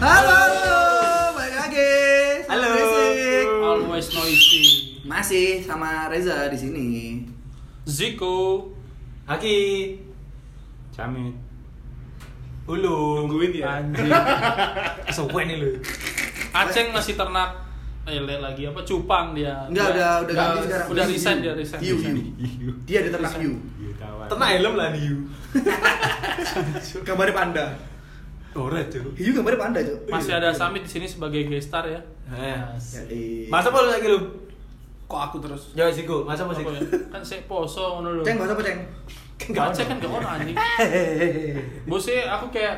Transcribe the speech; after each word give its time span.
Halo, 0.00 0.40
balik 1.36 1.56
lagi. 1.60 1.92
Halo. 2.48 2.72
Berisik. 2.72 3.46
Always 3.60 4.08
noisy. 4.16 4.62
Masih 5.04 5.60
sama 5.60 6.08
Reza 6.08 6.48
di 6.48 6.56
sini. 6.56 6.88
Ziko. 7.84 8.72
Haki. 9.28 10.00
Camit. 10.96 11.36
Ulung. 12.64 13.28
Nungguin 13.28 13.52
ya? 13.60 13.84
Anjing. 13.84 14.08
Kesuwen 15.12 15.52
nih 15.52 15.56
lu. 15.60 15.70
Aceng 16.56 16.96
masih 16.96 17.20
ternak 17.20 17.60
ele 18.08 18.40
lagi 18.40 18.64
apa 18.64 18.80
cupang 18.80 19.36
dia. 19.36 19.68
Enggak, 19.68 19.92
udah 19.92 20.10
udah 20.24 20.34
ganti 20.34 20.60
sekarang. 20.64 20.86
Udah 20.90 21.04
Hiu, 21.04 21.12
resign 21.12 21.36
hiu. 21.36 21.44
dia 21.44 21.52
resign. 21.54 21.80
Hiu, 21.84 21.96
hiu. 22.40 22.70
Dia 22.88 22.98
di 23.04 23.10
ternak 23.12 23.36
hiu. 23.36 23.52
Iya 23.76 23.92
kawan. 24.00 24.26
Tenang 24.32 24.50
helm 24.56 24.74
lah 24.80 24.88
nih. 24.96 25.02
Gambarnya 27.06 27.34
panda. 27.36 27.66
Ora 28.50 28.82
cuy. 28.90 29.02
Hiu 29.14 29.30
gambarnya 29.30 29.58
panda, 29.62 29.78
Cuk. 29.78 30.10
Masih 30.10 30.34
ada 30.34 30.50
Samit 30.50 30.82
di 30.82 30.90
sini 30.90 31.06
sebagai 31.06 31.46
guest 31.46 31.70
star 31.70 31.86
ya. 31.86 32.00
Eh. 32.34 32.50
Ya, 32.50 33.02
eh. 33.06 33.46
Masa 33.46 33.70
lu 33.70 33.86
lagi 33.86 34.10
lu? 34.10 34.18
Kok 35.06 35.20
aku 35.30 35.36
terus? 35.42 35.74
Ya 35.74 35.90
siku, 35.90 36.22
masa 36.22 36.46
apa 36.46 36.54
Apa 36.54 36.58
siku? 36.58 36.70
ya? 36.70 36.82
Kan 37.10 37.22
saya 37.22 37.42
poso 37.46 37.98
ngono 37.98 38.18
lho. 38.18 38.22
Ceng, 38.22 38.38
bahasa 38.38 38.54
apa, 38.54 38.62
Ceng? 38.62 38.80
Enggak 39.50 39.64
Aceng 39.74 39.86
kan 39.90 39.96
gak 39.98 40.10
ono 40.10 40.28
anjing. 40.28 40.56
Bos 41.90 42.02
sih 42.06 42.22
aku 42.22 42.50
kayak 42.54 42.76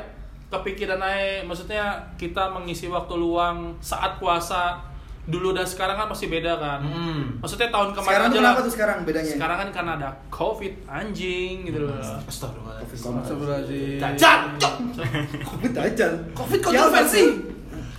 kepikiran 0.53 1.01
aja 1.01 1.41
maksudnya 1.49 1.97
kita 2.21 2.52
mengisi 2.52 2.85
waktu 2.89 3.16
luang 3.16 3.73
saat 3.80 4.21
puasa 4.21 4.77
dulu 5.23 5.55
dan 5.55 5.62
sekarang 5.62 5.95
kan 5.95 6.11
masih 6.11 6.27
beda 6.27 6.59
kan. 6.59 6.83
Hmm. 6.83 7.39
Maksudnya 7.39 7.71
tahun 7.71 7.95
kemarin 7.95 8.11
Sekarang 8.11 8.29
aja 8.29 8.39
kenapa 8.39 8.53
lah. 8.53 8.65
tuh 8.65 8.73
sekarang 8.73 8.97
bedanya? 9.03 9.30
Sekarang 9.30 9.57
kan 9.57 9.69
karena 9.71 9.93
ada 9.97 10.09
covid 10.29 10.75
anjing 10.85 11.55
gitu 11.63 11.79
loh. 11.80 11.95
Astagfirullahaladzim. 12.27 12.97
Astagfirullahaladzim. 13.15 13.99
Cacat, 13.99 14.41
cok. 14.59 14.75
Covid. 15.45 15.71
Covid 16.33 16.61
kontroversi. 16.61 17.15
sih? 17.15 17.29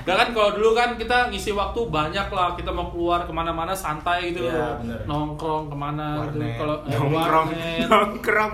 Nah 0.04 0.20
kan 0.20 0.36
kalau 0.36 0.52
dulu 0.52 0.76
kan 0.76 1.00
kita 1.00 1.32
ngisi 1.32 1.56
waktu 1.56 1.80
banyak 1.88 2.28
lah 2.28 2.60
kita 2.60 2.68
mau 2.70 2.92
keluar 2.92 3.24
ke 3.24 3.32
mana-mana 3.32 3.72
santai 3.72 4.36
gitu 4.36 4.44
Iya, 4.44 4.52
loh 4.52 4.72
bener. 4.84 5.00
nongkrong 5.08 5.72
ke 5.72 5.76
mana 5.80 6.08
gitu 6.28 6.44
kalau 6.60 6.76
eh, 6.84 6.92
Nongkrong. 6.92 7.48
warnet. 7.48 7.88
Nongkrong. 7.88 8.54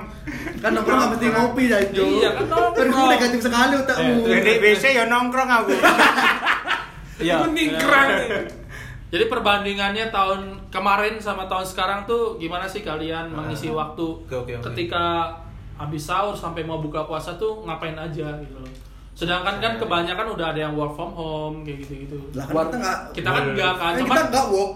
Kan 0.61 0.71
nongkrong 0.71 0.97
nggak 0.99 1.11
mesti 1.11 1.27
ngopi, 1.27 1.63
Janjo. 1.65 2.03
Iya, 2.05 2.29
kan 2.37 2.45
nongkrong. 2.45 2.93
Kan 2.93 3.09
negatif 3.09 3.39
sekali 3.41 3.73
otakmu. 3.75 4.13
Eh, 4.21 4.29
Jadi 4.29 4.51
WC 4.61 4.83
ya 4.93 5.03
nongkrong 5.09 5.49
aku. 5.49 5.73
Iya. 7.19 7.43
Meningkrang. 7.43 8.09
Jadi 9.09 9.25
perbandingannya 9.25 10.09
tahun 10.09 10.41
kemarin 10.69 11.17
sama 11.17 11.45
tahun 11.45 11.65
sekarang 11.65 11.99
tuh 12.05 12.37
gimana 12.37 12.63
sih 12.63 12.81
kalian 12.81 13.29
mengisi 13.29 13.67
waktu 13.67 14.05
Oke, 14.21 14.35
oke, 14.35 14.53
oke. 14.53 14.65
ketika 14.69 15.33
habis 15.75 16.03
sahur 16.03 16.31
sampai 16.31 16.61
mau 16.61 16.77
buka 16.77 17.03
puasa 17.03 17.33
tuh 17.33 17.63
ngapain 17.63 17.95
aja 17.95 18.29
gitu 18.37 18.55
loh. 18.55 18.69
Sedangkan 19.11 19.57
kan 19.57 19.75
kebanyakan 19.75 20.29
udah 20.29 20.53
ada 20.53 20.61
yang 20.61 20.73
work 20.73 20.93
from 20.93 21.09
home 21.09 21.65
kayak 21.65 21.81
gitu-gitu. 21.81 22.21
Lah 22.31 22.45
kan 22.45 22.53
kita 22.63 22.77
nggak 22.77 22.99
Kita 23.11 23.29
kan 23.29 23.43
enggak 23.47 23.73
kan, 23.73 23.89
kan 23.89 23.99
cuman 23.99 24.13
kita 24.13 24.23
nggak 24.29 24.47
walk. 24.47 24.71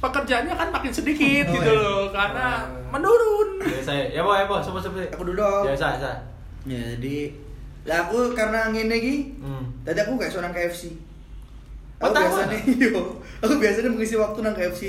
pekerjaannya 0.00 0.54
kan 0.56 0.68
makin 0.70 0.92
sedikit 0.94 1.44
Oh, 1.44 1.52
gitu 1.52 1.70
iya. 1.70 1.76
loh 1.78 2.02
karena 2.08 2.46
menurun. 2.88 3.48
Biasa 3.60 3.92
ya. 3.92 4.04
Ya, 4.10 4.20
Bo, 4.24 4.32
ya, 4.32 4.48
Bo, 4.48 4.56
coba 4.56 4.78
coba. 4.80 4.96
Aku 5.06 5.22
dulu 5.22 5.36
dong. 5.36 5.64
Biasa, 5.68 5.86
biasa. 5.92 6.10
Ya, 6.64 6.80
jadi 6.96 7.16
lah 7.82 7.98
aku 8.02 8.32
karena 8.32 8.68
ngene 8.68 8.94
iki, 8.94 9.14
Hmm. 9.36 9.64
tadi 9.82 9.98
aku 9.98 10.16
kayak 10.16 10.32
seorang 10.32 10.50
KFC. 10.50 10.96
Aku 12.00 12.10
biasanya, 12.10 12.56
yo, 12.82 13.00
aku 13.38 13.52
biasanya 13.56 13.88
mengisi 13.88 14.16
waktu 14.16 14.38
nang 14.40 14.52
KFC, 14.52 14.82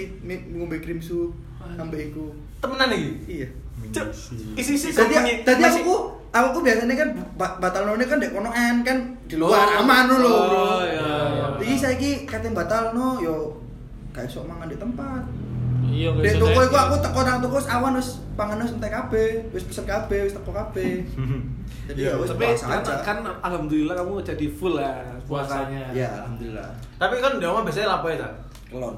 ngombe 0.50 0.80
krim 0.80 0.98
sup, 0.98 1.36
sampai 1.70 2.08
iku. 2.08 2.32
Temenan 2.58 2.88
lagi. 2.88 3.12
Iya. 3.28 3.48
Cuk. 3.92 4.08
Isi-isi 4.54 4.90
Tadi, 4.90 5.12
komuni- 5.12 5.42
tadi 5.42 5.60
masih- 5.60 5.84
aku, 5.84 5.96
aku 6.32 6.58
biasanya 6.62 6.96
kan 6.96 7.10
ba- 7.36 7.58
batal 7.58 7.84
none 7.86 8.00
kan 8.02 8.16
dek 8.16 8.32
kono 8.32 8.48
en 8.50 8.80
kan 8.82 8.98
di 9.22 9.36
luar 9.36 9.60
Oh. 9.68 9.80
aman 9.82 10.08
dulu, 10.08 10.30
Oh, 10.30 10.44
bro. 10.48 10.64
iya, 10.82 11.12
iya. 11.28 11.46
Jadi 11.60 11.74
saya 11.76 11.96
ki 11.96 12.12
katanya 12.24 12.56
batal 12.58 12.84
no, 12.92 13.20
yo 13.20 13.60
kayak 14.12 14.28
sok 14.28 14.46
mangan 14.46 14.66
di 14.66 14.78
tempat. 14.78 15.22
Iya 15.92 16.10
Di 16.16 16.24
guys. 16.24 16.40
toko 16.40 16.60
iku 16.64 16.78
aku 16.78 16.96
teko 17.04 17.20
nang 17.28 17.38
wis 17.44 17.68
awan 17.68 17.94
wis 18.00 18.10
pangan 18.40 18.64
wis 18.64 18.72
entek 18.74 18.92
kabeh, 18.92 19.30
wis 19.52 19.64
pesen 19.68 19.86
kabeh, 19.86 20.20
wis 20.24 20.34
teko 20.34 20.52
kabeh. 20.56 21.04
Jadi 21.92 22.00
ya 22.08 22.16
wis 22.16 22.30
tapi 22.32 22.46
kan, 22.56 22.80
aja. 22.80 22.94
kan 23.04 23.18
alhamdulillah 23.44 23.96
kamu 23.98 24.24
jadi 24.24 24.46
full 24.54 24.80
lah 24.80 25.02
puasanya. 25.28 25.92
Ya, 25.92 26.24
alhamdulillah. 26.24 26.70
Tapi 26.96 27.16
kan 27.20 27.42
di 27.42 27.46
rumah 27.46 27.66
biasanya 27.68 28.00
apa 28.00 28.08
ya, 28.14 28.18
Ta? 28.24 28.30
Kelon. 28.72 28.96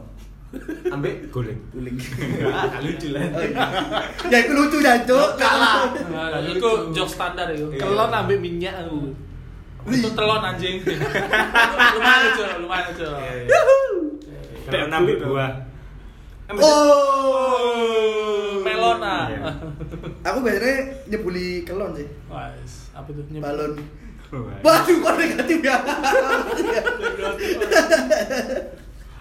Ambek 0.94 1.34
Guling. 1.34 1.58
Guling. 1.74 1.98
Ah, 2.54 2.78
lucu 2.78 3.10
lah. 3.10 3.26
Oh, 3.26 3.42
iya. 3.42 3.66
ya 4.30 4.38
itu 4.46 4.54
lucu 4.54 4.78
ya, 4.86 5.02
Cuk. 5.02 5.30
Kalah. 5.42 5.90
Nah, 6.14 6.38
itu 6.46 6.70
jok 6.94 7.10
standar 7.10 7.50
itu. 7.50 7.66
Iya. 7.74 7.82
Kelon 7.82 8.12
ambil 8.14 8.38
minyak 8.38 8.86
aku. 8.86 9.10
Itu 9.90 10.14
telon 10.14 10.46
anjing. 10.46 10.78
lumayan 11.98 12.20
lucu, 12.30 12.44
lumayan 12.62 12.86
lucu. 12.94 13.08
Kalau 14.70 14.88
nambah 14.94 15.16
buah. 15.26 15.52
Oh. 16.52 17.88
Melon 18.64 19.00
ah. 19.00 19.32
Iya. 19.32 19.42
Aku 20.24 20.40
biasanya 20.44 20.76
nyebuli 21.08 21.64
kelon 21.64 21.96
sih. 21.96 22.08
Wais, 22.28 22.92
apa 22.92 23.08
tuh? 23.12 23.24
Nyebut. 23.32 23.44
Balon. 23.44 23.74
Waduh, 24.34 24.98
kok 24.98 25.14
negatif 25.14 25.62
ya? 25.62 25.78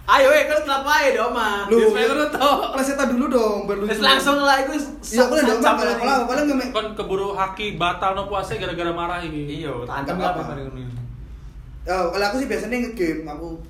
Ayo, 0.02 0.34
eh, 0.34 0.50
kan 0.50 0.58
kenapa 0.66 0.98
ya 1.06 1.14
di 1.14 1.18
rumah? 1.20 1.70
Lu, 1.70 1.78
Disclaimer 1.78 2.26
tuh. 2.26 2.74
plesetan 2.74 3.06
dulu 3.14 3.30
dong, 3.30 3.58
baru 3.70 3.86
langsung 3.86 4.42
lah 4.42 4.58
itu. 4.66 4.74
Iya, 5.14 5.30
aku 5.30 5.38
udah 5.38 5.44
dong, 5.46 5.62
kalau 5.62 5.94
kalau 5.94 6.26
paling 6.26 6.44
nggak 6.50 6.74
Kan 6.74 6.86
keburu 6.98 7.28
haki 7.38 7.78
batal 7.78 8.18
no 8.18 8.26
puasa 8.26 8.58
gara-gara 8.58 8.90
marah 8.90 9.22
ini. 9.22 9.62
Iya, 9.62 9.70
tancap 9.86 10.18
Apa? 10.18 10.42
apa 10.42 10.58
ini? 10.58 10.90
Oh, 11.86 12.10
kalau 12.10 12.24
aku 12.34 12.36
sih 12.42 12.48
biasanya 12.50 12.76
nge-game 12.82 13.22
aku. 13.30 13.62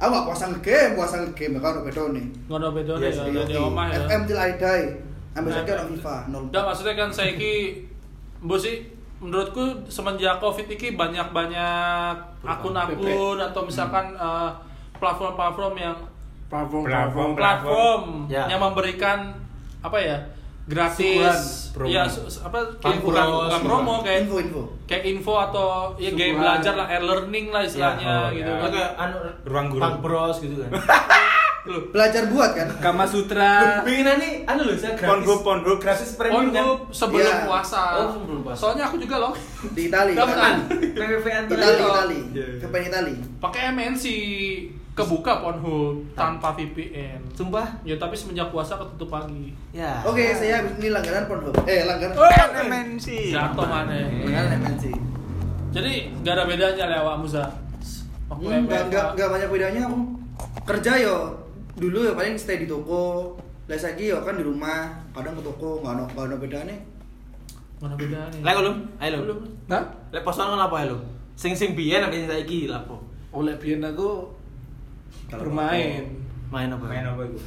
Aku 0.00 0.08
nggak 0.08 0.26
puasa 0.26 0.44
nge-game, 0.48 0.92
puasa 0.96 1.14
nge-game 1.20 1.52
ya 1.54 1.60
kalau 1.60 1.84
beda 1.84 2.02
nih. 2.10 2.26
Ngono 2.48 2.66
nih 2.72 3.12
sih, 3.12 3.28
ya, 3.30 3.42
di 3.44 3.54
omah 3.54 3.86
ya. 3.86 4.00
FM 4.08 4.20
till 4.24 4.40
I 4.40 4.52
die. 4.56 4.86
Ambil 5.30 5.52
saja 5.52 5.62
Nah, 5.62 5.76
orang 5.76 5.88
FIFA. 5.92 6.16
Enggak 6.26 6.62
maksudnya 6.64 6.94
kan 6.96 7.08
saya 7.12 7.32
ki 7.36 7.54
Mbok 8.40 8.56
sih 8.58 8.76
menurutku 9.20 9.60
semenjak 9.86 10.40
Covid 10.40 10.64
ini 10.66 10.96
banyak-banyak 10.96 12.14
akun-akun 12.40 13.36
atau 13.38 13.62
misalkan 13.62 14.16
eh, 14.16 14.50
platform-platform 14.96 15.74
yang 15.76 15.96
Platform, 16.50 16.82
Platform. 16.82 17.30
platform 17.36 18.02
Ya. 18.26 18.50
yang 18.50 18.58
memberikan 18.58 19.30
apa 19.80 19.96
ya 19.96 20.18
gratis 20.70 21.36
Promo. 21.70 21.86
ya 21.86 22.02
su- 22.04 22.26
su- 22.26 22.40
apa 22.40 22.62
kayak 22.78 22.98
bukan 23.00 23.24
bukan 23.26 23.60
promo 23.60 23.94
kayak 24.00 24.18
Info-info. 24.24 24.62
kayak 24.86 25.02
info 25.04 25.32
atau 25.40 25.66
ya 25.96 26.10
kayak 26.10 26.30
Suguhan. 26.30 26.38
belajar 26.40 26.72
lah 26.76 26.86
e-learning 26.88 27.46
lah 27.48 27.62
istilahnya 27.62 28.04
Ya, 28.04 28.14
oh, 28.16 28.28
gitu 28.30 28.46
ya. 28.48 28.56
kan. 28.56 28.70
Kayak 28.70 28.90
anu 28.96 29.16
Ruang 29.44 29.66
guru. 29.68 29.80
Bros 30.00 30.36
gitu 30.38 30.54
kan. 30.60 30.70
Belajar 31.62 32.24
buat 32.26 32.50
kan? 32.52 32.68
Kama 32.78 33.04
Sutra. 33.04 33.84
Pengen 33.84 34.16
nih 34.16 34.32
anu 34.44 34.64
loh 34.64 34.74
saya 34.74 34.96
gratis. 34.96 35.06
Pornhub, 35.06 35.38
Pornhub. 35.40 35.76
gratis 35.76 36.16
premium 36.16 36.48
kan. 36.48 36.64
Sebelum 36.88 37.20
Iya. 37.22 37.44
puasa. 37.44 37.82
Oh, 37.98 38.08
sebelum 38.14 38.40
puasa. 38.40 38.58
Soalnya 38.58 38.84
aku 38.86 38.96
juga 38.96 39.16
loh. 39.18 39.32
Di 39.68 39.82
Itali. 39.86 40.12
Kamu 40.14 40.32
kan? 40.34 40.54
PVV. 40.70 41.26
Itali, 41.46 41.52
Iya. 41.52 41.84
Itali. 41.86 42.20
Iya. 42.30 42.46
VPN 42.62 42.84
Itali. 42.88 43.14
Pakai 43.36 43.60
MNC 43.70 44.04
kebuka 44.90 45.32
Pornhub 45.38 46.00
tanpa 46.12 46.48
VPN. 46.52 47.20
Sumpah. 47.32 47.68
Ya 47.82 47.94
tapi 47.94 48.16
semenjak 48.16 48.48
puasa 48.48 48.76
ketutup 48.76 49.08
pagi. 49.10 49.52
Ya. 49.70 50.00
Oke, 50.02 50.32
saya 50.32 50.60
habis 50.60 50.72
ini 50.76 50.88
langganan 50.88 51.24
Pornhub. 51.24 51.52
Eh, 51.64 51.84
langganan. 51.84 52.16
MNC. 52.62 53.06
Jatuh 53.30 53.64
mana? 53.64 53.92
Langganan 53.94 54.50
MNC. 54.58 54.84
Jadi 55.70 55.92
gak 56.20 56.34
ada 56.34 56.44
bedanya 56.44 56.84
lah 56.86 56.98
awak 57.04 57.16
Musa. 57.20 57.44
Waktu 58.26 58.42
Hmm, 58.42 58.64
Enggak, 58.64 58.82
enggak, 58.88 59.06
enggak 59.12 59.28
banyak 59.28 59.48
bedanya 59.50 59.80
aku. 59.84 59.98
Kerja 60.64 60.92
yo 60.96 61.16
dulu 61.78 61.98
ya 62.06 62.12
paling 62.16 62.34
stay 62.34 62.62
di 62.62 62.66
toko. 62.66 63.36
Lah 63.70 63.78
lagi 63.78 64.10
yo 64.10 64.18
kan 64.26 64.34
di 64.34 64.42
rumah, 64.42 64.90
kadang 65.14 65.38
ke 65.38 65.42
toko, 65.46 65.78
enggak 65.78 65.94
ada 65.94 66.02
enggak 66.10 66.26
ada 66.26 66.36
bedanya. 66.42 66.76
Mana 67.78 67.94
bedanya? 67.94 68.38
Lek 68.42 68.56
lu, 68.58 68.72
ayo 68.98 69.10
lu. 69.14 69.18
Belum. 69.24 69.38
Nah, 69.70 69.82
Lek 70.10 70.26
posoan 70.26 70.58
kan 70.58 70.66
apa 70.66 70.76
ya 70.82 70.90
lu? 70.90 70.98
Sing 71.38 71.54
sing 71.54 71.78
biyen 71.78 72.02
sampai 72.02 72.26
saiki 72.26 72.66
lapo. 72.66 72.98
oleh 73.30 73.54
biyen 73.62 73.78
aku 73.86 74.26
bermain. 75.30 76.02
Main 76.50 76.66
apa? 76.74 76.82
Main 76.90 77.06
apa 77.06 77.22
itu? 77.30 77.38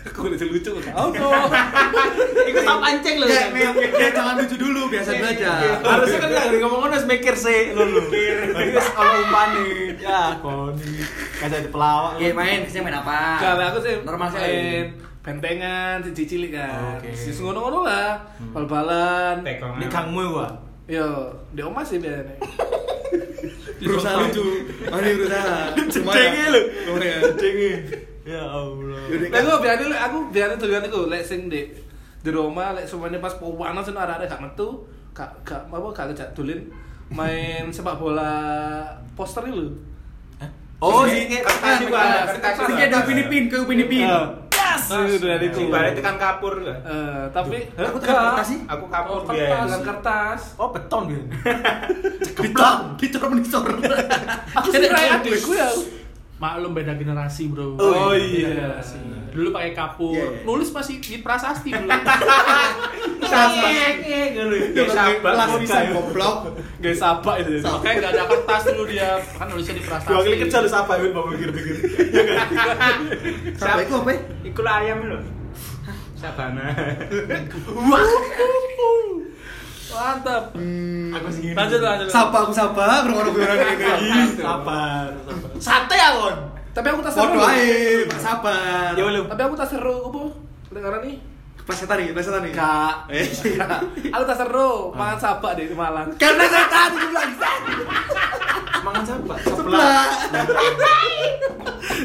Aku 0.08 0.32
udah 0.32 0.38
lucu 0.48 0.70
kok. 0.72 0.84
Oh, 0.96 1.12
Ikut 2.50 2.62
tak 2.64 2.78
pancing 2.80 3.16
lu. 3.20 3.26
Ya, 3.28 3.52
ya, 3.52 4.08
jangan 4.16 4.34
lucu 4.40 4.56
dulu, 4.56 4.88
biasa 4.88 5.10
belajar. 5.12 5.60
Harusnya 5.84 6.18
kan 6.24 6.28
nggak 6.32 6.60
ngomong 6.64 6.88
harus 6.88 7.04
mikir 7.04 7.34
sih 7.36 7.76
lu 7.76 7.84
lu. 7.84 8.02
Jadi 8.08 8.70
wis 8.72 8.88
kalau 8.96 9.20
umpani. 9.20 9.68
Ya, 10.00 10.40
koni. 10.40 11.04
Kayak 11.36 11.68
di 11.68 11.70
pelawak. 11.70 12.16
Oke, 12.16 12.32
main, 12.32 12.64
saya 12.64 12.80
main 12.80 12.96
apa? 12.96 13.20
Kalau 13.44 13.64
aku 13.68 13.78
sih 13.84 13.94
normal 14.00 14.28
main 14.32 14.34
sekali. 14.40 15.08
bentengan, 15.20 16.00
cici 16.00 16.24
cilik 16.24 16.50
kan. 16.56 16.96
Oke. 16.96 17.12
Sis 17.12 17.36
ngono-ngono 17.44 17.84
lah. 17.84 18.24
Bal-balan. 18.56 19.44
Tekongan. 19.44 19.84
Di 19.84 19.86
kangmu 19.92 20.22
gua. 20.32 20.48
Yo, 20.88 21.28
di 21.52 21.60
omah 21.60 21.84
sih 21.84 22.00
biasanya. 22.00 22.40
Berusaha 23.84 24.16
lucu. 24.16 24.44
Mari 24.88 25.08
berusaha. 25.12 25.76
Cengeng 25.92 26.48
lu. 26.56 26.62
Cengeng. 27.36 28.09
Ya 28.30 28.44
Allah. 28.46 29.02
Lah 29.10 29.40
aku 29.42 29.58
biarin 29.58 29.90
aku 29.90 30.18
biarin 30.30 30.54
tujuan 30.56 30.84
iku 30.84 31.00
lek 31.06 31.22
sing 31.22 31.50
di 31.50 31.66
di 32.20 32.30
rumah 32.30 32.70
lek 32.70 32.86
semuanya 32.86 33.18
pas 33.18 33.34
panas 33.34 33.82
sen 33.82 33.96
arek-arek 33.96 34.28
gak 34.28 34.38
metu, 34.40 34.68
gak 35.10 35.30
gak 35.42 35.66
apa 35.66 35.88
gak 35.90 36.06
kejak 36.10 36.30
dolen 36.30 36.60
main 37.10 37.66
sepak 37.68 37.96
bola 37.96 38.86
poster 39.12 39.42
itu. 39.44 39.66
Oh, 40.78 41.04
tekan, 41.04 41.44
kertas 41.44 41.76
juga 41.78 41.98
ada, 41.98 42.20
tekan. 42.24 42.40
kertas 42.40 42.52
Sing 42.56 42.64
juga 42.64 42.76
kayak 42.78 42.88
ada. 42.88 42.96
dari 42.96 43.06
Filipin 43.06 43.42
ke 43.46 43.56
Filipin. 43.64 44.06
Eh, 44.06 44.26
Yes. 44.70 44.86
Itu 44.86 45.26
dari 45.26 45.50
itu. 45.50 45.66
Balik 45.66 45.98
tekan 45.98 46.14
kapur 46.14 46.54
kan. 46.62 46.78
Eh, 46.80 47.22
tapi 47.34 47.58
Aku 47.74 47.98
tekan 47.98 48.16
kertas 48.30 48.46
sih. 48.46 48.58
Aku 48.64 48.84
kapur 48.86 49.12
Oh, 49.16 49.20
biasa. 49.20 49.34
kertas. 49.34 49.66
dengan 49.66 49.82
kertas. 49.82 50.40
Oh, 50.56 50.68
beton 50.70 51.02
gitu. 51.10 51.24
Dicor, 52.40 52.74
dicor 52.96 53.22
menicor. 53.28 53.64
Aku 54.54 54.66
sih 54.70 54.80
kayak 54.80 55.20
adekku 55.20 55.52
ya. 55.52 55.68
Maklum 56.40 56.72
beda 56.72 56.96
generasi, 56.96 57.52
Bro. 57.52 57.76
Oh, 57.76 58.16
Beda 58.16 58.16
iya. 58.16 58.48
generasi. 58.56 58.96
Dulu 59.30 59.48
pakai 59.52 59.76
kapur. 59.76 60.16
Iya, 60.16 60.24
iya. 60.24 60.48
Nulis 60.48 60.72
masih 60.72 60.96
di 60.96 61.20
prasasti 61.20 61.68
dulu. 61.68 61.90
Ya 64.72 64.84
sabar. 64.88 65.32
Lapisan 65.36 65.92
goblok. 65.92 66.56
Gak 66.80 66.96
sabak 66.96 67.44
itu. 67.44 67.60
Makanya 67.60 67.94
nggak 68.00 68.12
ada 68.16 68.24
kertas 68.24 68.62
dulu 68.72 68.84
dia. 68.88 69.20
Kan 69.36 69.46
nulisnya 69.52 69.76
di 69.76 69.84
prasasti. 69.84 70.10
Dua 70.10 70.24
kali 70.24 70.36
kejar 70.40 70.64
siapa 70.64 70.92
yang 70.96 71.12
mau 71.12 71.28
pikir-pikir. 71.28 71.76
Sampai 73.60 73.84
itu 73.84 73.94
apa? 74.00 74.10
ya? 74.10 74.18
Iku 74.48 74.60
lah 74.64 74.74
ayam 74.80 74.98
lho. 75.06 75.20
Sabana. 76.16 76.64
Mantap. 79.90 80.44
Aku 81.10 81.28
sing 81.28 81.42
Lanjut, 81.52 81.80
lanjut. 81.82 82.06
Sapa 82.08 82.36
aku 82.42 82.52
sapa, 82.54 83.02
berngono 83.02 83.30
gue 83.30 83.42
orang 83.42 83.58
kayak 83.62 83.98
gini. 83.98 84.22
Sabar, 84.38 85.06
sabar. 85.26 85.50
Sate 85.58 85.94
ya, 85.94 86.08
Kon. 86.14 86.36
Tapi 86.70 86.86
aku 86.86 87.00
tak 87.02 87.12
seru. 87.12 87.38
Ae, 87.42 88.06
sabar. 88.14 88.94
Ya 88.94 89.02
belum. 89.02 89.24
Tapi 89.26 89.42
aku 89.42 89.54
tak 89.58 89.68
seru, 89.68 89.96
apa? 90.06 90.22
Dengaran 90.70 91.00
nih. 91.02 91.16
Plesetan 91.70 92.02
nih, 92.02 92.10
plesetan 92.10 92.42
nih. 92.42 92.50
Kak. 92.50 92.94
Eh, 93.14 93.26
Aku 94.18 94.22
tak 94.26 94.42
seru, 94.42 94.90
makan 94.90 95.18
sabak 95.22 95.54
di 95.54 95.70
Malang. 95.70 96.10
Karena 96.18 96.42
setan 96.50 96.90
itu 96.98 97.06
bilang 97.14 97.30
Mangan 98.80 99.02
siapa? 99.06 99.34
sebelah. 99.38 100.04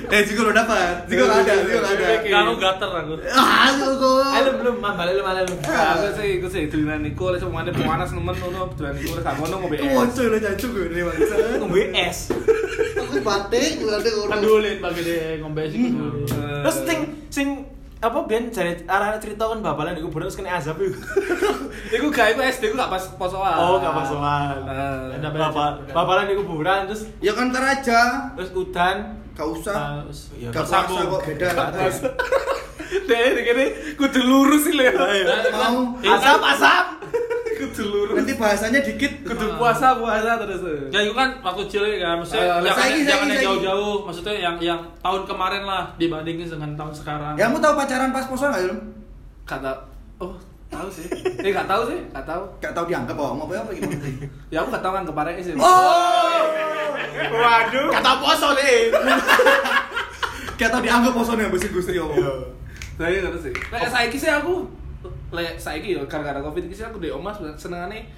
Eh, 0.06 0.22
juga 0.28 0.42
lo 0.46 0.52
dapat. 0.54 1.10
Juga 1.10 1.24
nggak 1.26 1.40
ada, 1.42 1.54
juga 1.66 1.78
nggak 1.82 1.94
ada. 1.98 2.08
Kamu 2.30 2.54
gater 2.62 2.90
aku. 2.94 3.14
Ah, 3.34 3.74
kok. 3.74 4.26
Ayo 4.38 4.50
belum, 4.62 4.76
mambal 4.78 5.08
lu 5.10 5.24
mana 5.26 5.42
lu. 5.42 5.56
Nah, 5.66 5.98
aku 5.98 6.08
sih, 6.14 6.30
aku 6.38 6.48
sih 6.52 6.64
dolanan 6.70 7.10
iku 7.10 7.34
lek 7.34 7.42
semane 7.42 7.72
panas 7.74 8.14
nemen 8.14 8.36
ngono, 8.38 8.70
dolanan 8.78 9.02
iku 9.02 9.18
lek 9.18 9.26
ngono 9.26 9.56
ngombe 9.66 9.78
es. 9.82 9.90
wocok 9.98 10.26
lo 10.30 10.38
jancuk 10.38 10.70
gue 10.78 10.86
dari 10.94 11.04
bangsa. 11.10 11.36
Ngombe 11.58 11.82
es. 11.96 12.18
Aku 13.02 13.18
batik, 13.24 13.70
gue 13.82 13.90
ada 13.90 14.10
orang. 14.14 14.40
Bagi 14.78 15.02
dia 15.02 15.42
ngombe 15.42 15.64
sih 15.74 15.90
Hmm. 15.90 16.22
Terus 16.62 16.78
sing 16.86 17.00
sing 17.34 17.48
apa 18.06 18.30
biyen 18.30 18.54
jare 18.54 18.86
arah 18.86 19.18
cerita 19.18 19.50
kan 19.50 19.66
babalan 19.66 19.98
iku 19.98 20.14
bener 20.14 20.30
terus 20.30 20.38
kena 20.38 20.62
azab 20.62 20.78
iku. 20.78 20.94
Iku 21.96 22.08
gak 22.10 22.34
iku 22.34 22.42
SD 22.42 22.70
iku 22.70 22.76
gak 22.78 22.90
pas 22.90 23.04
posoan. 23.18 23.58
Oh, 23.58 23.78
gak 23.78 23.94
pas 23.94 24.08
soal. 24.08 24.58
Eh, 24.64 25.20
Bapak, 25.22 25.82
cerita. 25.82 25.94
babalan 25.94 26.26
iku 26.32 26.42
kuburan 26.46 26.86
terus 26.86 27.06
Ya 27.20 27.34
kan 27.34 27.50
ntar 27.50 27.66
aja. 27.66 28.32
terus 28.34 28.50
udan. 28.54 28.98
Gak 29.36 29.48
usah. 29.50 30.06
Terus, 30.06 30.20
Ya, 30.38 30.50
Gak 30.50 30.66
puasa 30.66 31.02
kok 31.04 31.22
beda. 31.26 31.50
Deh, 33.10 33.22
kene 33.44 33.66
kudu 33.98 34.20
lurus 34.24 34.70
sih 34.70 34.74
le. 34.74 34.88
Mau. 35.52 35.98
Asap, 36.00 36.42
asap. 36.54 36.86
Kudu 37.56 37.84
lurus. 37.88 38.16
Nanti 38.20 38.34
bahasanya 38.36 38.80
dikit. 38.84 39.24
Kudu 39.24 39.56
puasa 39.56 39.96
puasa 39.96 40.36
terus. 40.44 40.60
Ya 40.92 41.00
itu 41.04 41.16
kan 41.16 41.30
waktu 41.40 41.64
cilik 41.72 42.04
kan, 42.04 42.16
Eh, 42.16 42.20
maksudnya 42.20 42.72
saiki, 42.76 42.76
saiki, 42.76 43.02
yang 43.08 43.22
saiki. 43.32 43.46
jauh-jauh, 43.48 43.96
maksudnya 44.04 44.36
yang 44.36 44.56
yang 44.60 44.80
tahun 45.00 45.22
kemarin 45.24 45.64
lah 45.64 45.84
dibandingin 45.96 46.48
dengan 46.48 46.72
tahun 46.76 46.92
sekarang. 46.92 47.34
Ya, 47.40 47.48
Kamu 47.48 47.64
tahu 47.64 47.74
pacaran 47.80 48.10
pas 48.12 48.26
poso 48.28 48.46
nggak, 48.52 48.62
Ilm? 48.68 48.80
Kata 49.48 49.72
oh, 50.20 50.36
tahu 50.68 50.88
sih. 50.92 51.08
Eh 51.40 51.54
gak 51.54 51.70
tahu 51.70 51.88
sih, 51.88 52.00
gak 52.12 52.26
tahu. 52.28 52.44
Gak 52.60 52.74
tahu 52.76 52.86
dianggap 52.90 53.16
oh, 53.16 53.32
mau 53.32 53.46
apa 53.48 53.64
apa 53.64 53.72
gimana? 53.72 53.96
Ya 54.54 54.60
aku 54.66 54.70
gak 54.76 54.84
tahu 54.84 54.94
kan 54.98 55.04
kemarin 55.08 55.40
sih. 55.40 55.54
Oh, 55.56 56.42
Waduh. 57.16 57.88
Kata 57.96 58.12
poso 58.20 58.48
deh. 58.58 58.92
gak 60.56 60.70
tahu 60.72 60.82
dianggap 60.84 61.12
posone 61.14 61.48
besi 61.52 61.68
Gusti 61.72 61.96
Allah. 62.00 62.52
Saya 62.96 63.28
ngerti 63.28 63.40
sih. 63.52 63.54
Lek 63.54 63.88
saiki 63.92 64.18
sih 64.18 64.32
aku 64.32 64.64
lek 65.32 65.58
saiki 65.58 65.96
yo 65.96 66.06
gara-gara 66.06 66.38
Covid 66.40 66.66
iki 66.66 66.76
sih 66.76 66.86
aku 66.86 67.00
di 67.00 67.10
omah 67.10 67.34
senengane 67.56 68.10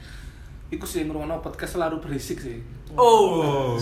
iku 0.67 0.83
sih 0.83 1.07
ngrungokno 1.07 1.39
podcast 1.39 1.79
selalu 1.79 2.03
berisik 2.03 2.39
sih. 2.39 2.59
Oh. 2.93 3.79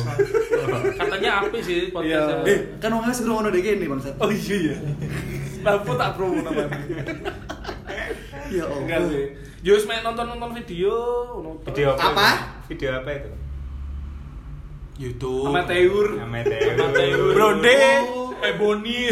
Katanya 0.93 1.41
api 1.41 1.57
sih 1.57 1.89
Iya. 1.89 1.93
podcastnya. 1.93 2.45
Eh, 2.45 2.59
kan 2.77 2.93
orangnya 2.93 3.13
seru 3.13 3.33
ngono 3.33 3.49
deh 3.49 3.61
gini 3.61 3.85
bangsat. 3.85 4.13
Oh 4.17 4.29
iya 4.29 4.55
iya. 4.55 4.75
Lampu 5.65 5.93
tak 5.93 6.13
promo 6.13 6.37
namanya. 6.39 6.69
Ya 8.45 8.63
Enggak 8.69 9.01
Allah. 9.01 9.09
sih. 9.09 9.25
Yo 9.65 9.73
wis 9.73 9.89
main 9.89 10.05
nonton-nonton 10.05 10.53
video, 10.53 10.93
nonton. 11.41 11.65
Video 11.73 11.97
apa? 11.97 12.05
Apa? 12.13 12.29
Video 12.69 12.89
apa 12.93 13.09
itu? 13.11 13.31
YouTube. 14.95 15.49
amateur. 15.49 16.05
Amateur. 16.21 16.61
Amateur. 16.71 17.17
Bronde. 17.33 17.81
Ebony. 18.45 19.09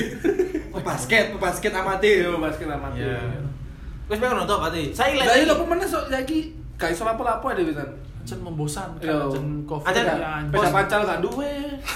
Pebasket, 0.70 1.34
pebasket 1.34 1.74
amatir. 1.74 2.30
Yo 2.30 2.38
basket 2.38 2.70
amateur. 2.70 3.02
Iya. 3.02 3.42
Wes 4.14 4.22
pengen 4.22 4.46
nonton 4.46 4.62
apa 4.62 4.70
sih? 4.70 4.94
Saya 4.94 5.18
Lah 5.18 5.34
iya 5.34 5.50
apa 5.50 5.64
meneh 5.66 5.90
sok 5.90 6.06
saiki 6.06 6.54
gak 6.78 6.94
iso 6.94 7.02
apa-apa 7.02 7.58
ada 7.58 7.66
pisan. 7.66 7.90
Ancen 8.24 8.40
membosankan, 8.40 9.02
Yo. 9.04 9.26
ancen 9.26 9.46
covid 9.66 9.90
ya. 9.90 10.16
Beda 10.54 10.70
pacal 10.70 11.02
gak 11.02 11.20
duwe. 11.26 11.50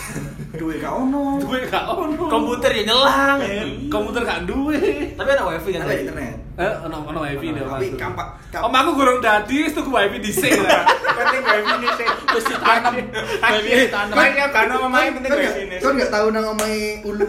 Duwe 0.60 0.81
gak 0.81 0.90
ono. 0.90 1.38
Duwe 1.38 1.62
gak 1.69 1.86
ono. 1.86 2.25
Komputer 2.25 2.74
ya 2.74 2.84
nyelang. 2.90 3.38
ya. 3.38 3.62
komputer 3.88 4.25
gak 4.25 4.50
duwe. 4.50 5.14
Tapi 5.14 5.30
ada 5.30 5.46
wifi 5.46 5.69
kan? 5.78 5.86
Ada 5.86 5.94
internet. 5.94 6.36
Eh, 6.58 6.74
ono 6.90 6.98
ono 7.06 7.19
wifi 7.22 7.54
deh. 7.54 7.62
Tapi 7.62 7.88
kampak 7.94 8.28
Om 8.58 8.74
aku 8.74 8.90
gurung 8.98 9.20
dadi 9.22 9.56
wis 9.62 9.78
tuku 9.78 9.94
wifi 9.94 10.18
dhisik. 10.18 10.58
ya. 10.58 10.81
Penting 11.22 11.44
wifi 11.46 11.72
ini 11.78 11.88
sih. 11.96 12.08
Terus 12.10 12.46
ditanam, 12.50 12.94
baby 13.54 13.70
ditanam. 13.86 14.16
Kan 14.18 14.30
ya 14.34 14.46
kan 14.50 14.66
ono 14.74 14.88
main 14.90 15.12
penting 15.13 15.31
wifi 15.31 15.46
gak- 15.46 15.63
ini. 15.70 15.78
Kan 15.78 15.92
gak 15.96 16.10
tahu 16.10 16.28
nang 16.34 16.46
omahe 16.50 16.81
ulu. 17.06 17.28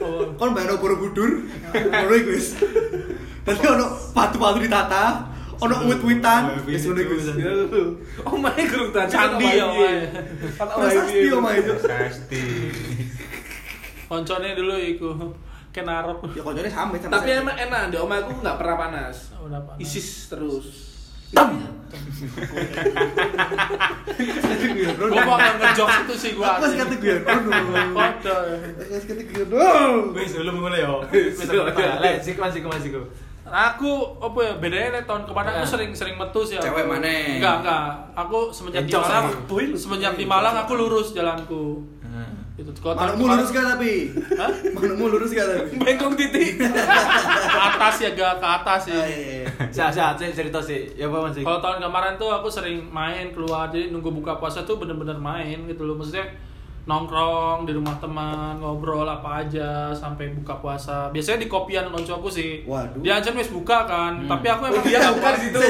Oh. 0.00 0.24
Kon 0.34 0.56
bayar 0.56 0.80
Borobudur. 0.80 1.44
Ngono 1.76 2.14
iku 2.16 2.30
wis. 2.32 2.56
Berarti 3.50 3.66
ono 3.66 3.86
patu-patu 4.14 4.62
ditata, 4.62 5.26
ono 5.58 5.74
wit-witan, 5.90 6.54
wis 6.70 6.86
ngono 6.86 7.00
iku 7.02 7.12
wis. 7.18 7.28
Om 8.22 8.46
ae 8.46 8.62
gurung 8.70 8.94
dadi. 8.94 9.10
Candi 9.10 9.48
ya, 9.58 9.66
omahe. 9.66 10.06
Prasasti 10.54 11.18
omahe 11.34 11.58
itu. 11.58 11.74
Pasti. 11.82 12.42
Koncone 14.06 14.54
dulu 14.54 14.74
iku 14.78 15.34
kenarep. 15.74 16.22
Ya 16.30 16.46
koncone 16.46 16.70
sampe 16.70 17.02
sampe. 17.02 17.10
Tapi 17.10 17.42
emang 17.42 17.58
enak, 17.58 17.90
di 17.90 17.98
omah 17.98 18.22
aku 18.22 18.38
nggak 18.38 18.54
pernah 18.54 18.76
panas. 18.78 19.34
Oh, 19.34 19.50
panas. 19.50 19.82
Isis 19.82 20.30
terus. 20.30 20.90
tam. 21.30 21.50
Gua 24.98 25.22
mau 25.26 25.38
ngejok 25.38 25.88
itu 26.06 26.14
sih 26.18 26.30
gua. 26.34 26.58
Aku 26.58 26.66
wis 26.66 26.74
kate 26.78 26.96
gue. 26.98 27.16
Foto. 27.94 28.34
Wis 28.90 29.04
kate 29.06 29.22
gue 29.26 29.44
ngono. 29.46 30.14
Wes 30.14 30.34
belum 30.34 30.54
mulai 30.58 30.82
yo. 30.82 31.02
Wes 31.10 31.38
Lek 32.02 32.16
sik 32.22 32.36
masih 32.38 32.60
masih 32.66 32.90
ku. 32.94 33.02
Aku 33.50 33.90
apa 34.16 34.38
ya 34.40 34.52
bedanya 34.56 34.88
nih 34.92 35.02
tahun 35.04 35.22
kemarin 35.24 35.50
aku 35.52 35.60
Eh. 35.60 35.68
sering 35.68 35.90
sering 35.90 36.14
metu 36.14 36.40
sih. 36.40 36.54
aku. 36.54 36.64
Cewek 36.64 36.86
maneh. 36.86 37.36
Enggak 37.36 37.54
enggak. 37.60 37.86
Aku 38.16 38.38
semenjak 38.48 38.86
di 38.86 38.92
Malang, 38.92 39.26
semenjak 39.74 40.14
di 40.14 40.24
Malang 40.24 40.54
aku 40.56 40.72
lurus 40.74 41.10
jalanku. 41.10 41.82
Itu 42.54 42.68
kalau 42.76 42.92
tahun 42.92 43.16
Manukmu 43.16 43.24
lurus 43.26 43.48
gak 43.50 43.66
tapi? 43.72 43.92
Hah? 44.36 44.52
Manukmu 44.76 45.06
lurus 45.08 45.30
gak 45.32 45.46
tapi? 45.48 45.80
Bengkong 45.80 46.12
titik. 46.12 46.60
ke 46.60 47.58
atas 47.58 47.94
ya 47.98 48.12
gak 48.12 48.36
ke 48.36 48.48
atas 48.52 48.80
sih. 48.84 48.92
Ah, 48.92 49.00
iya, 49.02 49.16
iya. 49.40 49.44
Sehat 49.72 49.92
sehat 49.96 50.14
saya 50.14 50.28
cerita 50.28 50.60
sih. 50.60 50.92
Ya 50.92 51.08
apa 51.08 51.24
masih? 51.24 51.40
Kalau 51.40 51.56
tahun 51.58 51.80
kemarin 51.80 52.20
tuh 52.20 52.28
aku 52.28 52.52
sering 52.52 52.84
main 52.84 53.32
keluar 53.32 53.72
jadi 53.72 53.88
nunggu 53.88 54.12
buka 54.12 54.36
puasa 54.36 54.60
tuh 54.62 54.76
bener-bener 54.76 55.16
main 55.16 55.56
gitu 55.64 55.82
loh 55.82 55.96
maksudnya 55.96 56.28
nongkrong 56.88 57.68
di 57.68 57.76
rumah 57.76 57.96
teman 58.00 58.56
ngobrol 58.56 59.04
apa 59.04 59.44
aja 59.44 59.92
sampai 59.92 60.32
buka 60.32 60.56
puasa 60.58 61.12
biasanya 61.12 61.44
di 61.44 61.48
kopian 61.48 61.92
koncoku 61.92 62.32
sih 62.32 62.64
Waduh. 62.64 63.04
dia 63.04 63.20
ancam 63.20 63.36
wis 63.36 63.52
buka 63.52 63.84
kan 63.84 64.24
tapi 64.24 64.46
aku 64.48 64.62
emang 64.72 64.84
Dia 64.84 64.98
nggak 64.98 65.14
bukan 65.20 65.32
di 65.36 65.40
situ. 65.44 65.60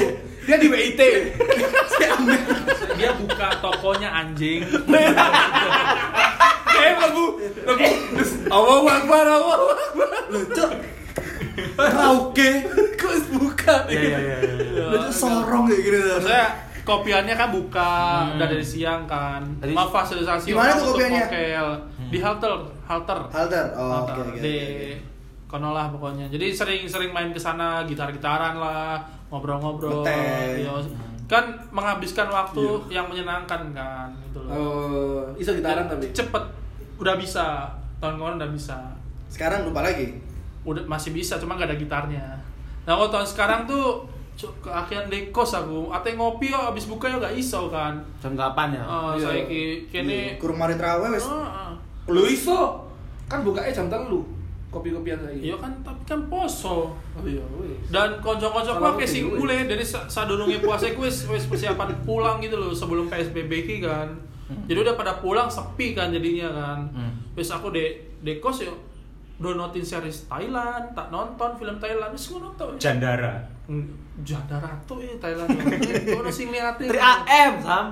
Dia 0.41 0.57
di 0.57 0.73
WIT. 0.73 1.01
dia 2.99 3.11
buka 3.13 3.49
tokonya 3.61 4.09
anjing 4.09 4.65
Kayak 6.71 6.97
lagu 6.97 7.25
lagu 7.69 7.89
Allahu 8.51 8.87
Akbar, 8.89 9.25
Allahu 9.27 9.67
Akbar. 9.69 10.09
Loh, 10.33 10.45
Cok. 10.49 10.73
Rauke. 11.77 12.51
Kok 12.99 13.15
buka? 13.37 13.75
Iya 13.87 14.01
iya 14.01 14.19
iya. 14.19 14.39
iya. 14.41 14.85
Loh, 14.91 15.07
Cok, 15.07 15.13
sorong 15.13 15.65
kayak 15.69 15.81
gini. 15.87 15.99
maksudnya 16.01 16.45
kopiannya 16.91 17.35
kan 17.35 17.49
buka 17.49 17.93
udah 18.35 18.47
dari 18.47 18.65
siang 18.65 19.07
kan 19.07 19.39
Tadi- 19.57 19.73
memfasilitasi 19.73 20.45
Di 20.45 20.53
mana 20.53 20.67
orang 20.67 20.77
tuh 20.77 20.87
kopiannya? 20.91 21.25
mokel. 21.25 21.69
di 22.11 22.19
halter 22.19 22.53
halter 22.83 23.19
Halter. 23.29 23.67
Oh, 23.73 23.91
Halter. 23.97 24.15
oke 24.17 24.23
oke. 24.29 24.41
di 24.41 24.57
oke. 24.59 24.91
kono 25.47 25.71
lah 25.71 25.87
pokoknya 25.89 26.27
jadi 26.27 26.47
sering-sering 26.51 27.11
main 27.11 27.31
ke 27.31 27.39
sana 27.39 27.83
gitar-gitaran 27.85 28.55
lah 28.57 28.99
ngobrol-ngobrol 29.29 30.03
iya. 30.03 30.71
kan 31.25 31.45
menghabiskan 31.71 32.27
waktu 32.27 32.63
yang 32.89 33.07
menyenangkan 33.07 33.71
kan 33.71 34.11
gitu 34.25 34.43
loh 34.43 34.51
Oh, 34.51 35.23
iso 35.37 35.51
gitaran 35.53 35.87
Dan 35.87 35.95
tapi. 35.97 36.11
cepet 36.11 36.45
udah 36.97 37.15
bisa 37.15 37.71
tahun 37.99 38.15
kemarin 38.17 38.37
udah 38.37 38.51
bisa 38.51 38.79
Sekarang 39.27 39.63
lupa 39.63 39.81
lagi. 39.81 40.19
udah 40.61 40.83
masih 40.85 41.11
bisa 41.11 41.39
cuma 41.39 41.55
gak 41.55 41.67
ada 41.67 41.79
gitarnya 41.79 42.27
nah 42.83 42.93
kalau 42.93 43.09
tahun 43.09 43.25
sekarang 43.25 43.61
tuh 43.65 44.03
cuk, 44.41 44.55
di 45.07 45.29
kos 45.29 45.53
aku 45.53 45.93
ate 45.93 46.17
ngopi 46.17 46.49
yo 46.49 46.57
abis 46.57 46.89
buka 46.89 47.07
yo 47.07 47.21
gak 47.21 47.37
iso 47.37 47.69
kan 47.69 48.01
Jam 48.19 48.33
8 48.33 48.73
ya. 48.73 48.83
Oh, 48.83 49.13
Iya. 49.13 49.27
saya 49.29 49.43
ki 49.45 49.63
kini 49.87 50.41
Kurang 50.41 50.57
mari 50.57 50.75
trawe 50.75 51.05
wis. 51.13 51.23
Oh, 51.23 51.45
oh. 51.45 51.73
Lu 52.09 52.25
iso 52.25 52.81
kan 53.29 53.45
bukanya 53.45 53.69
jam 53.71 53.87
telu 53.87 54.25
kopi-kopian 54.71 55.19
saya. 55.19 55.35
Iya 55.35 55.57
kan, 55.59 55.71
tapi 55.83 56.01
kan 56.07 56.21
poso. 56.27 56.95
Oh 56.95 57.25
iya, 57.27 57.43
wis. 57.59 57.91
Dan 57.91 58.23
Kalau 58.23 58.39
aku 58.39 58.97
kayak 58.97 59.11
sing 59.11 59.27
mulai 59.29 59.67
dari 59.67 59.83
sa- 59.83 60.07
sadurunge 60.07 60.63
puasa 60.63 60.89
ku 60.95 61.05
wis 61.05 61.27
wis 61.27 61.45
persiapan 61.45 61.93
pulang 62.03 62.39
gitu 62.39 62.57
loh 62.57 62.71
sebelum 62.71 63.07
PSBB 63.07 63.67
ki 63.67 63.77
kan. 63.83 64.09
Jadi 64.67 64.79
udah 64.81 64.95
pada 64.95 65.19
pulang 65.19 65.47
sepi 65.47 65.95
kan 65.95 66.11
jadinya 66.11 66.51
kan. 66.51 66.79
Hmm. 66.91 67.13
Wis 67.35 67.51
aku 67.51 67.71
de 67.71 67.99
de 68.23 68.39
kos 68.39 68.63
yo 68.63 68.75
downloadin 69.41 69.81
series 69.83 70.29
Thailand, 70.29 70.93
tak 70.93 71.09
nonton 71.09 71.51
film 71.57 71.81
Thailand 71.81 72.13
wis 72.13 72.29
ngono 72.29 72.53
to. 72.55 72.77
Jandara. 72.77 73.41
Hmm, 73.65 73.89
Janda 74.21 74.61
ratu 74.61 75.01
ya 75.01 75.17
Thailand. 75.17 75.49
Ono 76.21 76.29
sing 76.29 76.53
liatin. 76.53 76.93
3AM 76.93 77.53
sam. 77.65 77.87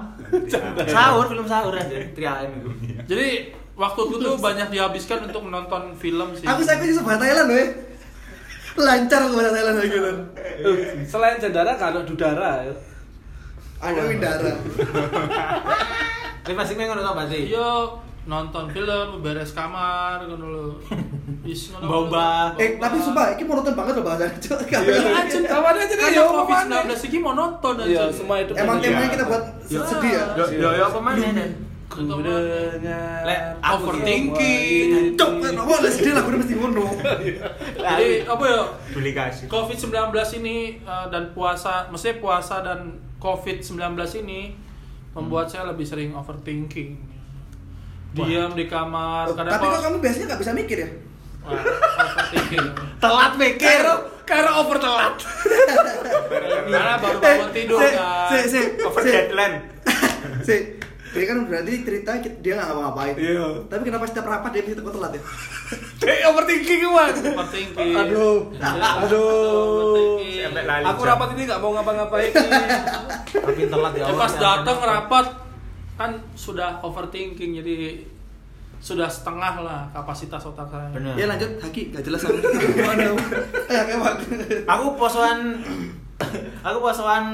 Sahur 0.84 1.24
film 1.26 1.48
sahur 1.48 1.72
aja 1.72 1.96
3AM 2.12 2.50
itu. 2.60 2.70
Jadi 3.08 3.28
waktuku 3.72 4.20
tuh 4.20 4.36
banyak 4.36 4.68
dihabiskan 4.68 5.24
untuk 5.24 5.40
menonton 5.48 5.96
film 5.96 6.36
sih. 6.36 6.44
Aku 6.44 6.60
saya 6.60 6.84
sih 6.84 7.00
bahasa 7.00 7.24
Thailand 7.24 7.48
weh. 7.48 7.68
Lancar 8.78 9.20
aku 9.24 9.34
bahasa 9.40 9.50
Thailand 9.56 9.76
lagi 9.80 9.98
kan. 9.98 10.16
Selain 11.08 11.36
jandara 11.40 11.72
kan 11.80 11.96
ada 11.96 12.04
dudara. 12.04 12.68
ya. 12.68 12.74
Ada 13.78 14.00
Windara. 14.10 14.52
Tapi 16.42 16.54
pasti 16.58 16.72
ngono 16.74 17.00
to 17.00 17.12
berarti. 17.14 17.40
Iya, 17.46 17.70
nonton 18.28 18.68
film, 18.68 19.24
beres 19.24 19.50
kamar. 19.50 20.20
Is 21.42 21.72
ngono. 21.72 21.84
Mbah-mbah. 21.88 22.60
Eh, 22.60 22.76
tapi 22.76 23.00
sumpah, 23.00 23.32
ini 23.32 23.42
monoton 23.42 23.72
banget 23.72 23.96
loh 23.96 24.04
bahasanya. 24.04 24.36
Cok. 24.36 24.60
Iya, 24.68 25.00
Anjir, 25.16 25.42
kawan 25.48 25.74
aja 25.74 25.88
deh, 25.88 25.96
Karena 25.96 26.18
yo, 26.20 26.24
Covid-19 26.36 26.92
ini 27.08 27.18
mau 27.18 27.32
nonton 27.32 27.74
aja. 27.78 27.88
Iya, 27.88 28.02
semua 28.12 28.36
itu 28.38 28.52
Emang 28.52 28.76
Iya. 28.78 28.84
temanya 28.84 29.08
kita 29.08 29.24
buat 29.24 29.42
Iya. 29.64 29.80
sedih 29.82 30.12
ya. 30.12 30.24
Yo 30.36 30.44
yo 30.52 30.68
yo 30.76 30.86
pemane 30.92 31.28
dan. 31.32 31.50
Ku 31.88 32.04
dengar 32.04 33.24
Lek, 33.24 33.40
aku 33.64 33.80
Overthinking. 33.88 35.16
Cok, 35.16 35.30
kenapa 35.40 35.74
lah 35.80 35.88
sedih 35.88 36.12
lah, 36.12 36.22
udah 36.22 36.38
mesti 36.38 36.54
ngono. 36.54 36.84
Jadi 37.74 38.08
apa 38.28 38.44
ya? 38.44 38.60
Beli 38.92 39.12
kasih. 39.16 39.48
Covid-19 39.48 39.96
ini 40.36 40.56
eh, 40.78 41.06
dan 41.08 41.32
puasa, 41.32 41.88
mesti 41.88 42.20
puasa 42.20 42.60
dan 42.60 42.92
Covid-19 43.16 43.96
ini 44.20 44.52
membuat 45.16 45.48
saya 45.48 45.64
lebih 45.66 45.82
sering 45.82 46.12
overthinking. 46.12 47.07
Diam 48.08 48.50
di 48.52 48.64
kamar, 48.64 49.28
kadang 49.30 49.52
Tapi 49.52 49.64
kok 49.64 49.80
kamu 49.84 49.96
biasanya 50.00 50.26
nggak 50.32 50.40
bisa 50.40 50.52
mikir 50.52 50.78
ya? 50.80 50.90
Wah, 51.40 51.60
overthinking. 52.00 52.66
Telat 53.02 53.32
mikir. 53.36 53.84
Karena 54.24 54.50
over 54.60 54.76
telat. 54.76 55.14
Karena 56.68 56.94
baru 56.98 57.18
bangun 57.18 57.50
tidur 57.50 57.80
Eh, 57.80 57.88
Si, 57.88 57.96
kan. 57.96 58.28
si, 58.28 58.38
si, 58.48 58.60
Over 58.80 59.00
si, 59.00 59.10
deadline. 59.10 59.56
si. 60.46 60.56
Dia 61.08 61.24
kan 61.24 61.48
berarti 61.48 61.72
cerita 61.80 62.10
dia 62.20 62.52
nggak 62.54 62.66
ngapa-ngapain. 62.68 63.14
Iya. 63.16 63.46
Tapi 63.64 63.82
kenapa 63.82 64.04
setiap 64.04 64.28
rapat 64.28 64.50
dia 64.52 64.60
mesti 64.60 64.76
tekuk 64.76 64.92
telat 64.92 65.12
ya? 65.16 65.22
Eh, 66.04 66.20
overthinking 66.28 66.80
man. 66.86 67.12
Overthinking. 67.16 67.92
Aduh. 67.96 68.36
Aduh. 68.60 69.24
overthinking. 69.24 70.44
Sampai 70.44 70.64
lali 70.64 70.84
Aku 70.84 71.00
rapat 71.02 71.28
ini 71.32 71.42
nggak 71.44 71.60
mau 71.60 71.70
ngapa-ngapain. 71.72 72.30
Tapi 73.32 73.62
telat 73.64 73.92
ya. 73.94 74.04
Ya, 74.04 74.12
pas 74.12 74.32
datang 74.36 74.78
rapat 74.78 75.26
kan 75.98 76.14
sudah 76.38 76.78
overthinking 76.78 77.58
jadi 77.58 77.98
sudah 78.78 79.10
setengah 79.10 79.66
lah 79.66 79.90
kapasitas 79.90 80.38
otak 80.38 80.70
saya. 80.70 80.86
Bener. 80.94 81.18
Ya 81.18 81.26
lanjut, 81.26 81.50
Haki, 81.58 81.90
gak 81.90 82.06
jelas 82.06 82.22
aku. 82.22 82.38
Gimana? 82.38 83.10
Ya, 83.66 83.82
kayak 83.82 84.22
Aku 84.70 84.94
posoan 84.94 85.58
aku 86.66 86.78
posoan 86.78 87.24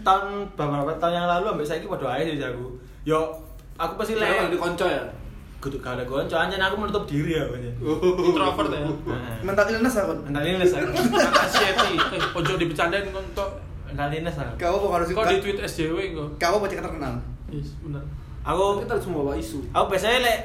tahun 0.00 0.48
beberapa 0.56 0.96
tahun 0.96 1.14
yang 1.20 1.28
lalu 1.28 1.44
ambek 1.52 1.68
saiki 1.68 1.84
padha 1.88 2.16
ae 2.16 2.24
sih 2.24 2.40
aku. 2.40 2.72
Yo 3.04 3.20
aku 3.76 4.00
pasti 4.00 4.16
Saya 4.16 4.48
lek 4.48 4.56
di 4.56 4.58
konco 4.60 4.88
ya. 4.88 5.04
kudu 5.60 5.80
kada 5.80 6.04
konco 6.04 6.36
anjen 6.36 6.60
aku 6.60 6.76
menutup 6.76 7.04
diri 7.08 7.40
ya 7.40 7.44
banyak. 7.48 7.72
Introvert 8.28 8.68
ya. 8.72 8.84
Mental 9.44 9.64
illness 9.68 9.96
aku. 10.00 10.12
Mental 10.24 10.44
illness 10.44 10.72
aku. 10.76 10.88
Anxiety. 11.44 11.92
Eh, 12.16 12.20
ojo 12.36 12.52
dibercandain 12.56 13.08
kok. 13.12 13.50
Mental 13.88 14.08
illness 14.12 14.36
aku. 14.40 14.52
Kau 14.60 14.76
kok 14.76 14.92
harus 14.92 15.06
Kok 15.12 15.24
di 15.24 15.36
tweet 15.40 15.58
SJW 15.64 15.98
kok. 16.16 16.28
Kau 16.36 16.60
baca 16.60 16.72
terkenal. 16.72 17.33
Yes, 17.54 17.78
bener. 17.78 18.02
Aku 18.42 18.82
Kita 18.82 18.92
harus 18.92 19.06
membawa 19.06 19.32
isu. 19.34 19.58
aku 19.70 19.84
biasanya 19.88 20.18
lek 20.20 20.38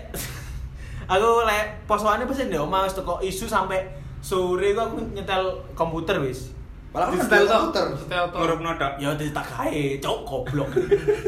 aku 1.14 1.30
lek 1.44 1.66
posoane 1.84 2.24
pasti 2.24 2.46
ndek 2.46 2.62
omah 2.62 2.86
wis 2.86 2.94
teko 2.94 3.18
isu 3.20 3.44
sampai 3.44 3.82
sore 4.20 4.72
aku, 4.72 4.80
aku 4.80 4.96
nyetel 5.12 5.44
komputer 5.74 6.22
wis. 6.22 6.54
Padahal 6.90 7.10
kan 7.10 7.16
Di-setel 7.18 7.38
ada 7.40 7.46
tau. 7.46 7.60
komputer. 7.62 7.86
Setel 7.98 8.24
to. 8.26 8.38
Nguruk 8.38 8.60
nodok. 8.62 8.92
Ya 8.98 9.08
udah 9.12 9.28
tak 9.32 9.46
kae, 9.48 9.84
cok 9.98 10.18
goblok. 10.24 10.70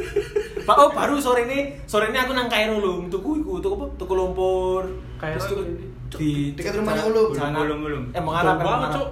Pak 0.67 0.77
oh 0.77 0.89
baru 0.89 1.17
sore 1.17 1.45
ini, 1.45 1.73
sore 1.85 2.09
ini 2.09 2.17
aku 2.17 2.33
nang 2.33 2.45
Kairo 2.45 2.77
lho, 2.77 3.05
tuku 3.09 3.41
iku, 3.41 3.57
tuku 3.57 3.73
apa? 3.75 3.85
Tuku 3.97 4.13
lumpur. 4.13 4.83
Kairo 5.17 5.41
di 6.11 6.51
Dekat 6.51 6.75
rumahnya 6.75 7.07
Ulum. 7.07 7.31
Ulum, 7.31 7.79
Ulum. 7.83 8.03
Eh 8.11 8.19
mengarap 8.19 8.57
Jauh 8.57 8.67
banget, 8.67 8.89
Cok. 8.91 9.07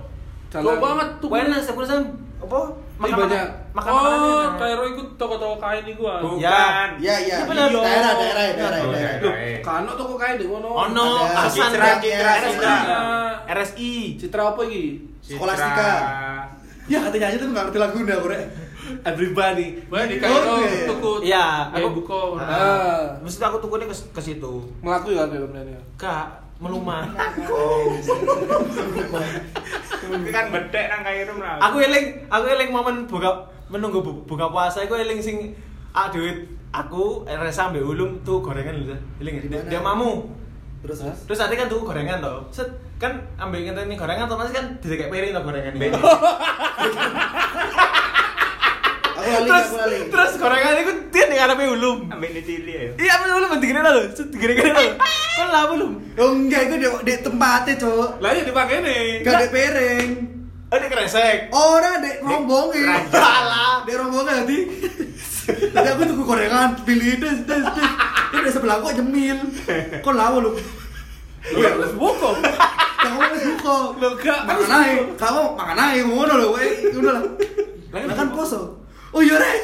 Jalan- 0.49 0.63
Jauh 0.65 0.79
banget 0.81 1.07
tuh. 1.21 1.29
Wena 1.31 1.57
sepuluh 1.61 1.87
sam 1.87 2.01
apa? 2.39 2.59
Ini 2.99 3.15
banyak. 3.15 3.47
makan 3.71 3.91
Oh, 3.95 4.43
Kairo 4.59 4.83
ikut 4.85 5.07
toko-toko 5.15 5.55
kain 5.55 5.87
nih 5.87 5.95
gua. 5.95 6.19
Bukan. 6.19 6.39
Iya, 6.41 6.59
iya. 6.99 7.15
Iya, 7.39 7.47
bener. 7.47 7.71
Daerah, 7.71 8.11
daerah, 8.13 8.43
ya, 8.43 8.53
daerah, 8.53 8.79
daerah. 8.83 9.15
daerah. 9.23 9.63
Kano 9.63 9.91
toko 9.95 10.13
kae 10.13 10.35
di 10.35 10.43
ngono. 10.43 10.67
Ono. 10.67 11.07
Hasan 11.23 11.71
Citra. 11.71 11.95
Citra, 11.97 12.31
RSI. 12.35 12.51
Citra. 12.51 12.75
RSI. 13.47 13.91
Citra 14.19 14.41
apa 14.45 14.61
iki? 14.67 14.83
Skolastika. 15.21 15.91
Ya 16.85 16.99
katanya 16.99 17.25
aja 17.29 17.37
tuh 17.37 17.47
nggak 17.47 17.63
ngerti 17.65 17.79
lagunya 17.79 18.13
aku 18.13 18.27
rek. 18.27 18.43
Everybody. 19.05 19.67
Wah, 19.87 20.03
di 20.03 20.15
Oh, 20.17 20.19
Kairo 20.19 20.53
iya. 20.57 20.83
tuku. 20.83 21.11
Iya, 21.21 21.45
aku- 21.71 21.93
buko. 21.95 22.21
Ah. 22.35 23.15
Mesti 23.21 23.39
aku 23.39 23.61
tukunya 23.61 23.85
ke, 23.85 23.93
ke 23.93 24.19
situ. 24.19 24.65
Melaku 24.81 25.13
ya 25.13 25.23
kayak 25.23 25.45
bener 25.45 25.65
ya. 25.69 25.81
Kak, 25.95 26.25
melumah. 26.57 27.05
Tapi 29.69 29.78
kan 30.29 30.45
bedek 30.49 30.85
nang 30.87 31.01
Kairo 31.01 31.33
lah. 31.35 31.59
aku 31.59 31.75
eling, 31.79 32.05
aku 32.27 32.45
eling 32.47 32.69
momen 32.69 32.95
buka 33.05 33.29
menunggu 33.67 33.99
bu- 33.99 34.23
buka 34.23 34.47
puasa 34.47 34.81
aku 34.81 34.95
eling 34.95 35.19
sing 35.19 35.51
ah 35.91 36.07
duit 36.07 36.45
aku 36.69 37.25
resa 37.25 37.67
ambek 37.67 37.81
ulum 37.81 38.21
tuh 38.21 38.39
gorengan 38.39 38.77
lho. 38.77 38.93
Eling 39.17 39.41
Di 39.41 39.47
dia, 39.65 39.79
mamu. 39.79 40.21
Terus 40.79 41.01
terus. 41.01 41.17
Terus 41.25 41.37
nanti 41.39 41.55
kan 41.55 41.65
tuh 41.67 41.81
gorengan 41.81 42.17
toh. 42.19 42.39
Set 42.49 42.67
kan 42.95 43.19
ambil 43.35 43.59
ngenteni 43.59 43.93
gorengan 43.93 44.25
otomatis 44.25 44.51
kan 44.51 44.65
kayak 44.79 45.09
piring 45.09 45.31
toh 45.31 45.43
gorengan. 45.43 45.73
Lali, 49.29 49.49
terus 49.49 49.67
lali. 49.77 49.97
terus 50.09 50.31
gorengan 50.41 50.73
itu 50.81 50.93
dia 51.13 51.23
ning 51.29 51.37
ngarepe 51.37 51.63
ulum. 51.69 51.97
Ambil 52.09 52.29
ini 52.33 52.41
cili 52.41 52.71
ya. 52.73 52.89
Iya, 52.97 53.11
ambil 53.19 53.29
ulum 53.37 53.49
digini 53.61 53.79
lho. 53.79 54.01
Set 54.17 54.27
digini 54.33 54.53
lho. 54.57 54.87
Kan 55.39 55.47
lah 55.53 55.63
belum. 55.69 55.91
Oh 56.19 56.29
enggak, 56.35 56.61
itu 56.67 56.75
di, 56.81 56.87
di 57.05 57.13
tempatnya 57.21 57.73
cowok. 57.79 58.11
Lah 58.19 58.29
iya 58.33 58.43
dipakai 58.43 58.77
nih. 58.83 59.03
Gak 59.23 59.35
di 59.39 59.47
piring. 59.53 60.09
Oh, 60.69 60.77
ini 60.77 60.85
kresek. 60.85 61.37
Orang 61.49 62.05
di 62.05 62.11
rombongnya. 62.21 63.09
Salah. 63.09 63.81
Di 63.89 63.93
rombongnya 63.97 64.45
nanti. 64.45 64.57
Tadi 65.49 65.87
aku 65.89 66.01
tuh 66.05 66.15
gorengan, 66.21 66.77
pilih 66.85 67.17
des 67.17 67.41
des 67.41 67.63
des. 67.65 67.91
Dia 68.29 68.39
di 68.45 68.51
sebelah 68.53 68.77
kok 68.77 68.93
nyemil. 68.93 69.37
Kok 70.05 70.13
lawa 70.13 70.37
lu? 70.45 70.53
Iya, 71.41 71.73
terus 71.73 71.93
buko. 71.97 72.37
Kamu 72.99 73.17
harus 73.17 73.41
buka. 73.57 73.77
Lo 73.97 74.07
gak 74.19 74.39
Makan 74.45 74.69
aja. 74.69 75.01
Kamu 75.17 75.41
makan 75.57 75.77
aja 75.79 76.01
ngono 76.05 76.33
lho, 76.37 76.47
weh. 76.53 76.71
Udah 76.93 77.11
lah. 77.17 77.23
Lah 77.89 78.13
kan 78.13 78.29
poso. 78.29 78.78
Oh 79.09 79.21
iya 79.21 79.35
rek. 79.35 79.57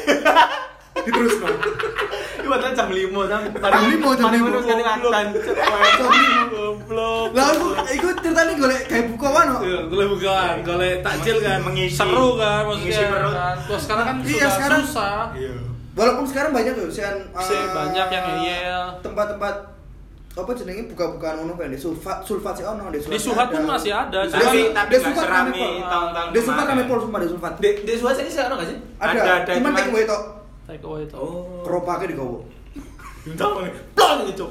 Diterus 0.96 1.36
no. 1.38 1.46
Itu 2.36 2.48
padahal 2.48 2.72
jam 2.72 2.88
5 2.88 2.96
jam. 3.28 3.40
Jam 3.46 3.84
lima, 3.86 4.08
jam 4.16 4.28
lima. 4.32 4.46
Terus 4.48 4.64
ganti 4.64 4.82
makan. 4.82 4.98
Jam 5.36 6.08
lima. 6.08 6.42
Goblok. 6.48 7.28
Lah 7.30 7.46
aku 7.52 7.66
iku 7.90 8.06
ceritanya 8.16 8.54
golek 8.56 8.80
kayak 8.86 9.04
buka 9.12 9.28
wano. 9.28 9.56
Iya, 9.60 9.78
golek 9.86 10.08
bukan, 10.08 10.54
golek 10.64 10.94
takjil 11.04 11.36
kan. 11.38 11.58
Mengisi. 11.60 11.94
Seru 11.94 12.34
kan 12.34 12.62
maksudnya. 12.64 12.96
Mengisi 12.96 13.04
perut. 13.06 13.34
kan. 13.34 13.56
Wah, 13.62 13.78
sekarang 13.78 14.04
kan 14.04 14.16
Iya, 14.18 14.32
sudah 14.32 14.50
sekarang- 14.56 14.82
susah. 14.82 15.18
Iya. 15.36 15.52
Walaupun 15.96 16.24
sekarang 16.28 16.50
banyak 16.52 16.72
loh 16.76 16.88
Sih, 16.88 17.00
eh, 17.00 17.66
banyak 17.72 18.06
yang 18.06 18.24
ngeyel. 18.34 18.84
Tempat-tempat 19.00 19.54
apa 20.36 20.52
jenenge 20.52 20.92
buka-bukaan 20.92 21.40
ngono 21.40 21.56
kan 21.56 21.72
di 21.72 21.80
sulfat 21.80 22.20
sulfat 22.20 22.60
sih 22.60 22.64
ono 22.68 22.92
di 22.92 23.00
Di 23.00 23.16
Suhat 23.16 23.48
pun 23.48 23.64
masih 23.64 23.88
ada. 23.88 24.20
Tapi 24.28 24.68
Sulfat- 24.68 24.76
tapi 24.76 24.90
di 24.92 24.96
nggak 25.00 25.00
Sulfat 25.08 25.24
serami 25.24 25.64
tahun-tahun 25.80 26.28
Di 26.28 26.40
sulfat 26.44 26.66
rame 26.68 26.82
pol 26.84 26.98
sumpah 27.00 27.20
di 27.24 27.28
sulfat. 27.32 27.52
Di 27.56 27.68
di 27.88 27.92
ini 27.96 28.28
sih 28.28 28.42
ono 28.44 28.54
gak 28.60 28.68
sih? 28.68 28.78
Ada, 29.00 29.10
Ada, 29.16 29.52
cuman 29.56 29.64
cuman- 29.64 29.76
take 29.80 29.90
away 29.90 30.04
tok. 30.04 30.22
Take 30.68 30.84
away 30.84 31.00
itu. 31.08 31.16
Oh. 31.16 31.64
Keropaknya 31.64 32.06
di 32.12 32.16
gowo. 32.20 32.38
Entah. 33.26 33.48
Plong 33.96 34.20
gitu. 34.28 34.46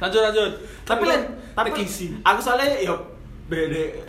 Lanjut 0.00 0.20
lanjut. 0.24 0.50
Tapi 0.82 1.02
len, 1.04 1.20
tapi 1.52 1.68
Tekisi. 1.70 2.16
aku 2.24 2.40
soalnya 2.40 2.80
yo 2.80 2.96
di 3.46 3.62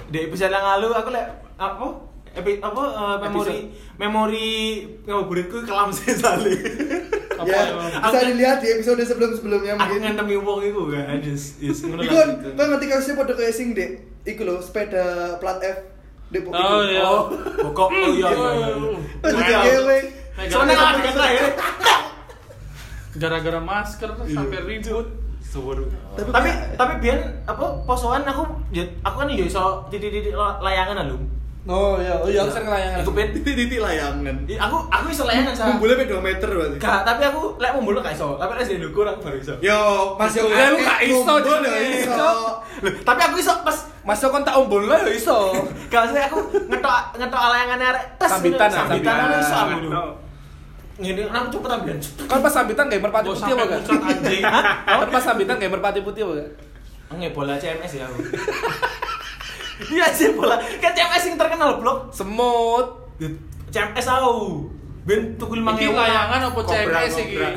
di 0.10 0.18
episode 0.25 0.50
yang 0.50 0.63
lalu 0.63 0.89
aku 0.96 1.12
lek 1.12 1.27
apa 1.60 1.86
epi, 2.34 2.58
apa 2.63 2.82
eh, 2.88 3.18
memori 3.27 3.60
memori 4.00 4.50
ngabuburitku 5.04 5.68
kelam. 5.68 5.92
Apa 5.92 6.38
Ya, 7.44 7.60
ya? 7.70 8.00
bisa 8.01 8.20
dilihat 8.25 8.58
di 8.58 8.67
episode 8.72 9.01
sebelum-sebelumnya 9.01 9.74
Aku 9.74 9.82
mungkin. 9.84 10.00
ngentemi 10.01 10.36
wong 10.36 10.60
iku 10.63 10.82
kan. 10.89 11.20
Yes, 11.20 11.60
yes 11.60 11.77
Iku 11.82 12.10
kan, 12.10 12.29
kan 12.56 12.65
ngerti 12.72 12.86
kasusnya 12.88 13.15
pada 13.15 13.34
kayak 13.34 13.53
sing 13.53 13.67
dek. 13.72 13.91
Iku 14.24 14.41
loh 14.41 14.58
sepeda 14.58 15.06
plat 15.38 15.60
F. 15.60 15.77
Dek 16.27 16.44
Oh 16.46 16.82
iya. 16.84 17.01
Oh, 17.01 17.32
pokok 17.32 17.88
oh 17.88 18.10
iya 18.12 18.27
iya. 18.27 18.50
iya. 18.51 18.67
Jadi 19.24 19.41
Wow. 19.48 19.63
gewe. 19.63 19.98
Soalnya 20.48 20.75
kan 20.75 20.88
ada 20.94 21.10
terakhir. 21.10 21.46
Gara-gara 23.17 23.60
masker 23.60 24.10
sampai 24.24 24.60
ribut. 24.63 25.08
Suwur. 25.41 25.79
Tapi 26.13 26.29
Tapi 26.29 26.50
tapi 26.75 26.94
biyen 27.00 27.20
apa 27.48 27.65
posoan 27.88 28.22
aku 28.22 28.44
ya 28.70 28.84
aku 29.00 29.15
kan 29.15 29.32
yo 29.32 29.48
iso 29.48 29.88
titik-titik 29.88 30.36
layangan 30.36 31.08
lho. 31.08 31.17
Oh 31.68 32.00
iya, 32.00 32.16
oh 32.16 32.26
iya 32.26 32.40
aku 32.42 32.52
sering 32.54 32.72
layangan. 32.72 33.04
Iku 33.04 33.12
ben 33.12 33.28
titik-titik 33.30 33.76
layangan 33.78 34.36
I- 34.48 34.56
aku 34.56 34.88
aku 34.88 35.06
iso 35.12 35.28
layangan 35.28 35.52
sa. 35.52 35.64
kumpulnya 35.68 36.00
sampai 36.00 36.08
2 36.10 36.24
meter 36.24 36.48
berarti 36.50 36.78
Gak, 36.80 37.00
tapi 37.04 37.22
aku 37.24 37.42
lek 37.60 37.72
mumbul 37.76 38.00
gak 38.00 38.16
iso. 38.16 38.40
Tapi 38.40 38.52
lek 38.56 38.66
di 38.66 38.80
lukur 38.80 39.04
aku 39.04 39.20
baru 39.22 39.38
iso. 39.38 39.54
yo 39.60 39.80
masih 40.16 40.48
Ya, 40.48 40.72
lu 40.72 40.80
gak 40.80 41.00
iso, 41.04 41.34
ya 41.60 41.76
iso 41.94 42.32
Loh, 42.78 42.92
tapi 43.04 43.20
aku 43.22 43.36
iso 43.38 43.52
pas 43.62 43.78
Masuk 44.02 44.32
kon 44.32 44.40
tak 44.42 44.56
umbul 44.56 44.88
lah 44.88 45.04
ya 45.04 45.12
iso. 45.12 45.52
gak 45.92 46.08
maksudnya 46.08 46.32
aku 46.32 46.40
ngetok 46.72 46.96
ngetok 47.20 47.42
layangannya 47.52 47.88
arek 47.92 48.04
tes. 48.16 48.30
Sambitan, 48.32 48.70
sambitan 48.72 49.04
sambitan. 49.04 49.16
aku 49.20 49.36
iso 49.38 49.56
aku. 49.58 49.78
Ngene 50.98 51.22
aku 51.28 51.48
cepet 51.52 51.70
ambilan. 51.70 51.98
Kan 52.26 52.40
pas 52.40 52.54
sambitan 52.54 52.86
kayak 52.88 53.04
merpati 53.04 53.28
Gak 53.28 53.36
putih 53.36 53.54
apa 53.54 53.64
gak? 53.68 53.82
anjing. 54.08 54.44
Kan 54.88 55.08
pas 55.12 55.20
sambitan 55.22 55.56
kayak 55.60 55.72
merpati 55.76 56.00
putih 56.00 56.24
apa 56.24 56.34
gak? 56.34 56.50
Nge 57.14 57.28
bola 57.30 57.54
CMS 57.54 57.92
ya 57.94 58.08
aku. 58.08 58.20
Iya 59.79 60.07
sih 60.10 60.34
bola. 60.34 60.57
Kan 60.77 60.91
CMS 60.91 61.24
yang 61.25 61.38
terkenal 61.38 61.77
blok. 61.77 62.10
Semut. 62.10 63.13
CMS 63.67 64.07
aku. 64.07 64.65
Ben 65.03 65.36
tuku 65.36 65.53
5 65.55 65.63
Iki 65.72 65.88
layangan 65.89 66.39
apa 66.43 66.51
Kobra, 66.57 66.74
CMS 67.00 67.15
iki? 67.17 67.38
kobra. 67.38 67.50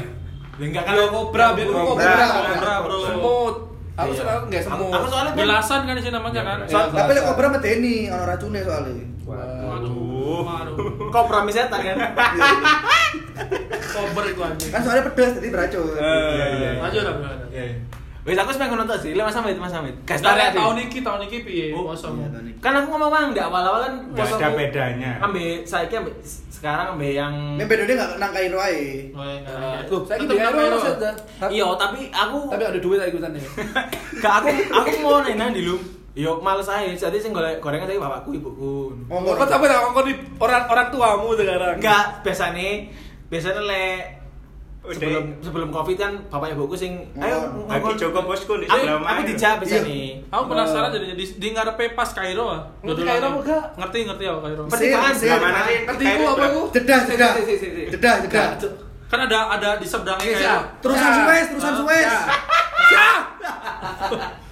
Ya 0.55 0.65
enggak 0.67 0.85
kan 0.85 0.95
kobra, 1.09 1.47
Bro. 1.53 1.81
kobra. 1.89 2.13
Kobra, 2.29 2.75
bro. 2.81 2.97
Semut. 3.03 3.57
Aku 3.93 4.07
Iya. 4.07 4.19
senang 4.19 4.39
nggak 4.47 4.63
Aku- 4.63 4.69
semut. 4.71 4.93
Aku 4.93 5.07
soalnya 5.07 5.33
ben- 5.35 5.45
Belasan 5.45 5.81
kan 5.83 5.95
sih 5.97 6.11
namanya 6.11 6.41
kan? 6.43 6.59
Iya. 6.63 6.81
tapi 6.91 7.11
lek 7.13 7.25
kobra 7.27 7.47
medeni 7.49 7.95
ono 8.07 8.25
racune 8.25 8.61
soalnya 8.61 9.05
Waduh. 9.27 11.09
Kobra 11.09 11.39
misetan 11.43 11.81
kan. 11.81 11.97
Kober 13.91 14.25
itu 14.27 14.41
anjing. 14.41 14.71
kan 14.71 14.81
soalnya 14.81 15.03
pedas 15.05 15.33
jadi 15.35 15.49
beracun 15.49 15.85
Iya 15.93 16.47
iya. 16.53 16.71
Lanjut 16.79 17.03
lah, 17.03 17.15
bro. 17.15 17.29
Wis 18.21 18.37
aku 18.37 18.53
sepengen 18.53 18.77
nonton 18.77 19.01
sih, 19.01 19.17
Lek 19.17 19.25
Mas 19.25 19.33
Hamid, 19.33 19.57
Mas 19.57 19.73
Hamid. 19.73 19.97
Gas 20.05 20.21
tarik 20.21 20.53
tahun 20.53 20.77
ini 20.77 21.01
tahun 21.01 21.25
ini 21.25 21.41
piye? 21.41 21.67
Oh, 21.73 21.89
Posomu? 21.89 22.21
Iya. 22.21 22.53
Kan 22.61 22.77
aku 22.77 22.93
ngomong 22.93 23.09
bang, 23.09 23.29
di 23.33 23.41
awal-awal 23.41 23.81
kan 23.81 23.93
Nggak 24.13 24.29
ada 24.37 24.49
bedanya. 24.53 25.11
Ambil 25.25 25.65
saiki 25.65 25.97
ambil 25.97 26.13
sekarang 26.53 26.87
ambil 27.01 27.13
yang 27.17 27.35
Ini 27.57 27.65
bedanya 27.65 27.95
nggak 27.97 28.11
nang 28.21 28.33
Kairo 28.37 28.61
ae. 28.61 29.09
Oh, 29.17 29.25
ya, 29.25 29.41
enggak, 29.41 29.57
Eh, 29.57 29.81
enggak. 29.89 30.21
Gini 30.21 30.33
nggak 30.37 30.53
aja 30.53 30.53
Kairo. 30.53 30.79
Iya, 31.49 31.67
tapi 31.81 32.01
aku 32.13 32.39
Tapi 32.53 32.65
ada 32.69 32.79
duit 32.85 32.99
aku 33.01 33.09
ikutan 33.17 33.31
nih. 33.33 33.45
gak 34.23 34.35
aku 34.45 34.49
aku 34.69 34.89
mau 35.01 35.25
nanya 35.25 35.49
di 35.57 35.65
lu. 35.65 35.81
Yo 36.13 36.45
males 36.45 36.69
aja, 36.69 36.93
jadi 36.93 37.17
sing 37.17 37.33
golek 37.33 37.65
gorengan 37.65 37.89
tadi 37.89 37.97
bapakku, 37.97 38.37
ibuku. 38.37 38.93
Ngomong. 39.09 39.33
Kok 39.33 39.49
apa 39.49 39.65
tak 39.65 40.05
di 40.05 40.13
orang 40.37 40.69
orang 40.69 40.87
tuamu 40.93 41.33
sekarang? 41.41 41.81
Enggak, 41.81 42.21
biasanya 42.21 42.85
biasanya 43.33 43.63
lek 43.65 44.20
Udah. 44.81 44.97
sebelum 44.97 45.25
sebelum 45.39 45.69
covid 45.69 45.93
kan 45.95 46.13
bapak 46.27 46.57
ibuku 46.57 46.73
sing 46.73 46.93
ayo 47.15 47.53
Oh, 47.53 47.69
Lagi 47.69 48.01
Joko 48.01 48.25
bosku 48.25 48.57
di 48.57 48.65
aku, 48.65 48.81
aku 48.81 49.05
mana? 49.05 49.21
dijak 49.23 49.53
Iya. 49.55 49.61
biasanya 49.61 49.97
Aku 50.31 50.43
penasaran 50.49 50.89
jadi 50.89 51.07
di, 51.13 51.27
di 51.37 51.49
ngarepe 51.53 51.85
pas 51.93 52.09
Kairo 52.09 52.49
ah. 52.49 52.65
Ngerti. 52.81 53.03
Kairo 53.05 53.27
apa 53.29 53.39
enggak? 53.39 53.65
Ngerti 53.77 53.99
ngerti 54.09 54.25
aku 54.25 54.41
Kairo. 54.41 54.63
Pertigaan, 54.67 55.13
mana 55.37 55.61
sih? 55.63 55.79
Ngerti 55.85 56.05
aku 56.07 56.23
apa 56.25 56.45
aku? 56.47 56.61
Si, 56.73 57.55
si. 57.55 57.67
Jedah, 57.91 58.15
jedah. 58.25 58.47
Kan 59.07 59.21
ada 59.21 59.39
ada 59.53 59.69
di 59.77 59.85
seberangnya 59.85 60.25
Oke, 60.25 60.39
Kairo. 60.39 60.61
Terusan. 60.81 61.11
Suez, 61.15 61.47
terusan 61.53 61.75
Suez. 61.77 62.09
Ya. 62.91 63.09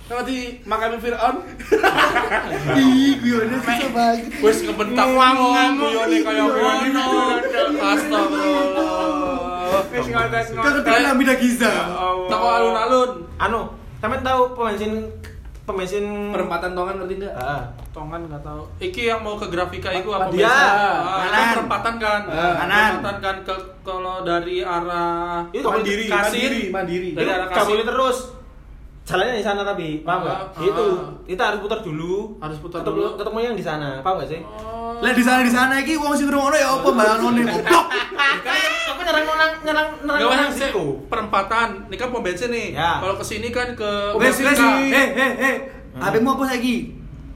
Sama 0.05 0.25
di 0.25 0.39
makam 0.65 0.97
Fir'aun. 0.97 1.37
Ih, 2.75 3.13
guyonnya 3.19 3.61
susah 3.61 3.89
banget. 3.93 4.41
Wes 4.41 4.59
kebentak 4.63 5.09
wong 5.09 5.37
guyone 5.75 6.17
kaya 6.21 6.45
ngono. 6.45 7.05
Astagfirullah. 7.79 8.88
Wis 9.89 10.07
ngotot 10.07 10.31
Kan 10.55 10.71
kebetulan 10.75 11.05
Amida 11.09 11.35
Giza. 11.35 11.73
Toko 12.27 12.47
alun-alun. 12.47 13.11
anu 13.37 13.61
sampean 13.99 14.21
tahu 14.21 14.41
pembensin 14.53 14.93
pembensin 15.65 16.05
Perempatan 16.31 16.73
tongan 16.73 16.95
ngerti 16.99 17.15
enggak? 17.19 17.35
Heeh. 17.35 17.63
Tongan 17.91 18.21
nggak 18.25 18.43
tahu. 18.43 18.63
Iki 18.79 19.03
yang 19.07 19.21
mau 19.21 19.35
ke 19.35 19.47
grafika 19.47 19.91
itu 19.91 20.09
apa 20.09 20.29
Dia. 20.29 20.45
biasa? 20.45 20.65
Ah, 20.65 21.19
Kanan. 21.25 21.49
perempatan 21.55 21.95
kan. 21.99 22.21
Ah, 22.27 22.53
kanan. 22.59 22.91
Perempatan 22.95 23.17
kan 23.19 23.37
ke 23.43 23.55
kalau 23.83 24.17
dari 24.23 24.61
arah 24.61 25.45
Itu 25.51 25.67
Mandiri, 25.67 26.05
Kasir. 26.07 26.49
mandiri, 26.49 26.63
mandiri. 26.69 27.11
Dari 27.13 27.29
arah 27.29 27.49
Kasir. 27.49 27.69
boleh 27.69 27.85
terus 27.85 28.19
jalannya 29.05 29.35
di 29.35 29.43
sana 29.43 29.65
tapi 29.65 30.05
paham 30.05 30.21
nggak 30.21 30.37
Ah, 30.37 30.61
itu 30.63 30.85
ah. 30.95 31.17
kita 31.25 31.43
harus 31.43 31.61
putar 31.61 31.81
dulu 31.81 32.37
Harus 32.39 32.61
putar 32.61 32.79
ketemu, 32.79 32.97
dulu. 32.99 33.09
ketemu 33.17 33.39
yang 33.43 33.55
di 33.57 33.65
sana 33.65 33.89
paham 33.99 34.21
nggak 34.21 34.29
sih 34.29 34.41
Oh. 34.45 35.01
Lah 35.01 35.13
di 35.13 35.23
sana 35.23 35.41
di 35.41 35.49
sana 35.49 35.75
iki 35.79 35.95
wong 35.95 36.13
sing 36.13 36.27
ngrungokno 36.27 36.55
ya 36.55 36.69
apa 36.71 36.89
bayangone 36.91 37.41
goblok. 37.43 37.87
tapi 39.09 39.25
nyerang 39.25 39.53
nyerang 39.59 39.89
nyerang 39.99 40.21
nyerang 40.21 40.31
usah 40.45 40.51
sih, 40.51 40.69
situ 40.69 40.85
perempatan. 41.07 41.69
Ini 41.87 41.97
kan 41.97 42.09
pom 42.09 42.21
bensin 42.21 42.49
nih. 42.49 42.69
Ya. 42.73 42.99
Kalau 42.99 43.15
ke 43.15 43.25
sini 43.25 43.49
kan 43.49 43.73
ke. 43.73 43.91
Grafika. 44.15 44.69
Eh 44.79 45.09
eh 45.13 45.33
eh. 45.39 45.57
HP-mu 45.95 46.31
apa 46.31 46.45
saiki? 46.47 46.77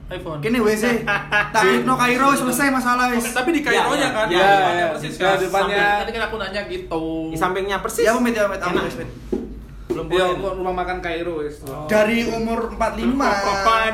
iPhone. 0.05 0.39
Kene 0.39 0.59
WC. 0.59 1.03
Tak 1.49 1.63
no 1.81 1.95
Kairo 1.95 2.29
selesai 2.31 2.69
masalah 2.69 3.09
wis. 3.09 3.25
Tapi 3.27 3.49
di 3.51 3.61
Kairo 3.61 3.91
Ya, 3.91 3.97
nya 3.97 3.97
ya, 3.97 4.09
kan. 4.11 4.25
ya, 4.25 4.29
di 4.29 4.35
ya, 4.35 4.47
ya. 4.71 4.87
persis 4.91 5.13
Ya, 5.13 5.23
kan. 5.23 5.33
di 5.33 5.43
depannya. 5.43 5.85
Tadi 5.99 6.11
kan 6.11 6.23
aku 6.23 6.35
nanya 6.37 6.61
gitu. 6.67 7.03
di 7.27 7.37
sampingnya 7.39 7.77
persis 7.79 8.03
Ya 8.03 8.13
ya 8.13 8.21
Enak. 8.45 8.61
ampun 8.61 8.83
wis. 8.83 8.95
Mit. 8.95 9.09
belum 9.85 10.09
Iya, 10.09 10.25
boleh 10.25 10.41
kok 10.41 10.53
rumah 10.57 10.73
makan 10.75 10.97
Kairo 10.99 11.33
wis. 11.39 11.61
Oh. 11.63 11.85
Dari 11.85 12.25
umur 12.25 12.65
45 12.71 13.13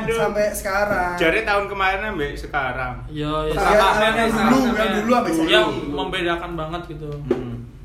Aduh. 0.00 0.16
sampai 0.18 0.48
sekarang. 0.50 1.12
Jadi 1.14 1.38
tahun 1.44 1.64
kemarin 1.68 2.00
sampai 2.06 2.30
sekarang. 2.34 2.94
Iya, 3.06 3.32
iya. 3.46 3.52
Ya, 3.52 3.60
Sama- 3.60 4.16
yang 4.16 4.28
dulu, 4.32 4.58
yang 4.72 4.90
dulu 4.96 5.10
sampai 5.14 5.30
Yang 5.30 5.40
sekarang. 5.40 5.68
membedakan 5.90 6.50
banget 6.56 6.82
gitu. 6.88 7.10
Hmm. 7.28 7.39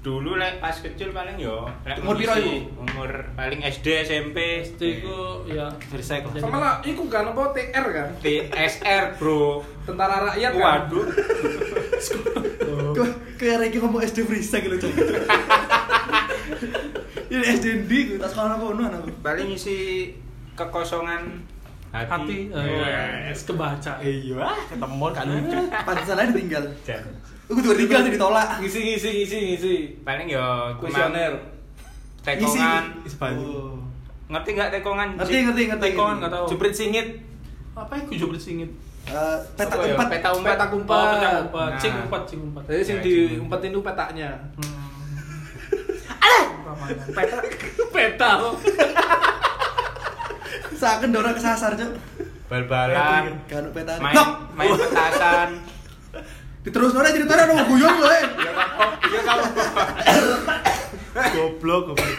Dulu 0.06 0.38
lek 0.38 0.62
pas 0.62 0.78
kecil 0.78 1.10
paling 1.10 1.34
yo 1.42 1.66
lek 1.82 1.98
Umur 2.06 2.14
piro 2.14 2.38
iku? 2.38 2.78
Umur 2.78 3.26
paling 3.34 3.66
SD 3.66 4.06
SMP. 4.06 4.62
SD 4.62 5.02
ku 5.02 5.42
ya 5.50 5.74
saya 5.98 6.22
kok. 6.22 6.38
Sama 6.38 6.62
lah, 6.62 6.74
iku 6.86 7.10
kan 7.10 7.34
apa 7.34 7.50
TR 7.58 7.86
kan? 7.90 8.14
TSR, 8.22 9.18
Bro. 9.18 9.66
Tentara 9.82 10.30
rakyat 10.30 10.52
kan? 10.54 10.62
Waduh. 10.62 11.10
Kok 12.94 13.10
kayak 13.42 13.66
Reki 13.66 13.82
ngomong 13.82 14.06
SD 14.06 14.30
Frisa 14.30 14.62
gitu. 14.62 14.78
Ini 17.34 17.42
SD 17.58 17.90
di 17.90 18.22
tas 18.22 18.30
sekolah 18.30 18.62
kono 18.62 18.86
aku. 18.86 19.10
Paling 19.26 19.58
isi 19.58 20.14
kekosongan 20.54 21.42
hati. 21.98 22.12
hati 22.12 22.38
eh, 22.50 22.66
Yes. 23.26 23.40
kebaca. 23.44 23.94
iya 24.00 24.52
ketemu 24.68 25.06
kan 25.10 25.26
lucu 25.26 25.60
Pantesan 25.72 26.16
aja 26.18 26.30
ditinggal. 26.30 26.64
Jan. 26.84 27.04
Aku 27.46 27.60
tuh 27.60 27.74
tinggal 27.74 28.02
jadi 28.02 28.12
ditolak. 28.12 28.48
Ngisi 28.58 28.80
ngisi 28.84 29.10
ngisi 29.16 29.38
ngisi. 29.48 29.74
Paling 30.02 30.28
yo 30.28 30.46
Kuesioner. 30.78 31.34
tekongan. 32.20 32.84
Isi 33.02 33.16
baju. 33.16 33.46
Oh. 33.46 33.78
Ngerti 34.26 34.50
nggak 34.52 34.70
tekongan? 34.74 35.08
Ngerti 35.16 35.36
ngerti 35.46 35.62
ngerti. 35.70 35.86
Tekongan 35.88 36.16
nggak 36.20 36.32
tahu. 36.32 36.46
Juprit 36.50 36.74
singit 36.74 37.08
Apa 37.74 37.94
itu 37.98 38.12
jubrit 38.18 38.40
singit? 38.40 38.72
Eh, 39.06 39.38
petak 39.54 39.78
Apa 39.78 39.86
ya? 39.86 39.94
empat. 39.94 40.08
Peta 40.10 40.30
umpat. 40.32 40.50
Petak 40.50 40.68
Oh, 40.68 40.78
umpat. 40.80 41.06
pecah 41.14 41.32
umpat, 41.44 41.70
Nah. 41.70 41.78
cing 41.78 41.94
umpat, 42.02 42.22
cing 42.26 42.40
umpat. 42.42 42.64
Jadi 42.66 42.82
sing 42.82 42.98
Ya, 42.98 43.04
diumpetin 43.04 43.70
itu 43.70 43.82
petaknya. 43.82 44.30
Hmm. 44.58 44.82
Ramalan. 46.66 46.98
peta 47.08 47.38
Peta. 47.94 48.32
Saken 50.76 51.10
dora 51.16 51.32
kesasar 51.32 51.74
cok. 51.80 51.92
Bal-balan. 52.52 53.42
Main 54.04 54.14
Nok. 54.14 54.30
main 54.54 54.70
petasan. 54.76 55.50
Diterus 56.66 56.94
nora 56.94 57.14
ceritanya 57.14 57.46
dong 57.46 57.62
guyon 57.70 57.94
loh 58.02 58.12
eh. 58.12 58.24
Iya 59.06 59.22
kamu. 59.22 59.46
Goblok 61.16 61.96
goblok 61.96 62.18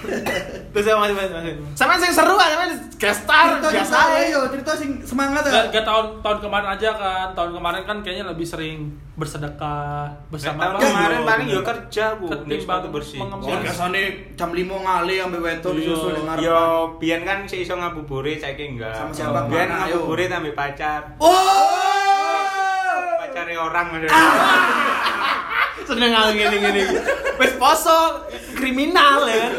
terus 0.72 0.84
ya 0.88 0.96
masih 0.96 1.12
masih 1.12 1.32
masih 1.36 1.52
sama 1.76 2.00
sing 2.00 2.12
seru 2.16 2.32
kan 2.32 2.48
sama 2.48 2.64
gestar 2.96 3.44
Cerita 3.60 3.68
biasa 3.68 3.96
ya 4.16 4.20
yo 4.32 4.40
cerita 4.48 4.72
sing 4.72 4.90
semangat 5.04 5.44
ya. 5.44 5.68
gak 5.68 5.84
tahun 5.84 6.24
tahun 6.24 6.38
kemarin 6.40 6.68
aja 6.72 6.90
kan. 6.96 7.28
Tahun 7.36 7.50
kemarin 7.52 7.82
kan 7.84 7.96
kayaknya 8.00 8.24
lebih 8.32 8.46
sering 8.48 8.88
bersedekah 9.20 10.16
bersama 10.32 10.76
tahun 10.76 10.80
kemarin 10.80 11.18
Iya, 11.20 11.28
paling 11.28 11.48
yo 11.52 11.60
kerja 11.60 12.04
bu, 12.16 12.24
Ketimbang 12.32 12.60
sepatu 12.64 12.86
bersih. 12.88 13.20
Oh, 13.20 13.36
biasanya 13.36 14.00
jam 14.32 14.50
5 14.56 14.64
ngali 14.64 15.14
weton 15.40 15.72
Iya. 15.76 15.80
disusul 15.84 16.16
ngarep. 16.24 16.40
Yo, 16.40 16.60
biyen 16.96 17.22
kan 17.28 17.38
si 17.44 17.64
iso 17.64 17.76
ngabuburit, 17.76 18.40
saiki 18.40 18.76
enggak. 18.76 18.96
Sama 18.96 19.12
siapa, 19.12 19.44
ayo? 19.44 19.68
ngabuburit 19.68 20.32
ambil 20.32 20.56
pacar. 20.56 21.16
Oh! 21.20 21.28
Pacare 23.20 23.54
orang 23.56 23.86
maksudnya. 23.92 24.20
seneng 25.86 26.10
aku 26.10 26.34
gini 26.34 26.56
gini 26.58 26.82
wes 27.36 27.52
poso 27.56 27.98
kriminal 28.52 29.24
ya 29.24 29.36
kan 29.40 29.52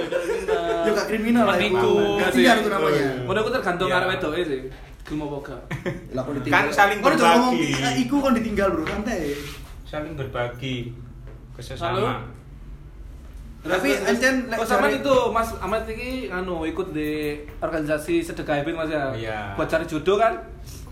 Yo 0.79 0.91
gak 0.93 1.07
kriminal 1.07 1.43
lah. 1.43 1.59
Gak 1.59 2.31
siar 2.31 2.55
itu 2.57 2.69
namanya. 2.69 3.07
Menurut 3.21 3.39
aku 3.41 3.51
tergantung 3.51 3.87
Iya. 3.87 3.97
arek 3.99 4.07
wedoke 4.13 4.41
sih. 4.41 4.61
Gelem 5.03 5.19
apa 5.21 5.37
gak? 5.43 5.61
Lah 6.11 6.21
kok 6.21 6.33
ditinggal. 6.33 6.55
Kan 6.57 6.65
saling 6.71 6.99
berbagi. 6.99 7.67
eh, 7.75 7.93
iku 7.99 8.15
kon 8.17 8.33
ditinggal 8.33 8.67
bro 8.71 8.83
santai. 8.83 9.35
Saling 9.83 10.13
berbagi 10.13 10.95
kesesama. 11.53 12.23
Tapi 13.59 13.89
encen 13.91 14.47
lek 14.47 14.63
sama 14.63 14.87
itu 14.87 15.15
Mas 15.27 15.51
Ahmad 15.57 15.83
ini 15.85 16.09
anu 16.29 16.63
ikut 16.63 16.95
di 16.95 17.35
organisasi 17.59 18.23
sedekah 18.23 18.63
Ibin 18.63 18.75
Mas 18.75 18.87
ya. 18.87 19.11
Iya. 19.11 19.39
Buat 19.53 19.67
cari 19.67 19.83
jodoh 19.83 20.15
kan? 20.15 20.39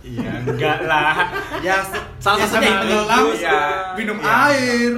Iya, 0.04 0.44
enggak 0.44 0.84
lah. 0.84 1.32
ya 1.64 1.80
Salah 2.20 2.38
ya 2.38 2.46
satunya 2.46 2.78
tenggelam, 2.78 3.26
Iya. 3.32 3.60
minum 3.96 4.18
Iya. 4.20 4.34
air, 4.46 4.92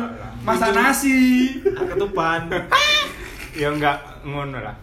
masak 0.48 0.72
nasi. 0.72 1.20
ketuban 1.60 2.48
Ya 3.58 3.68
enggak 3.74 4.24
ngono 4.24 4.64
lah. 4.64 4.76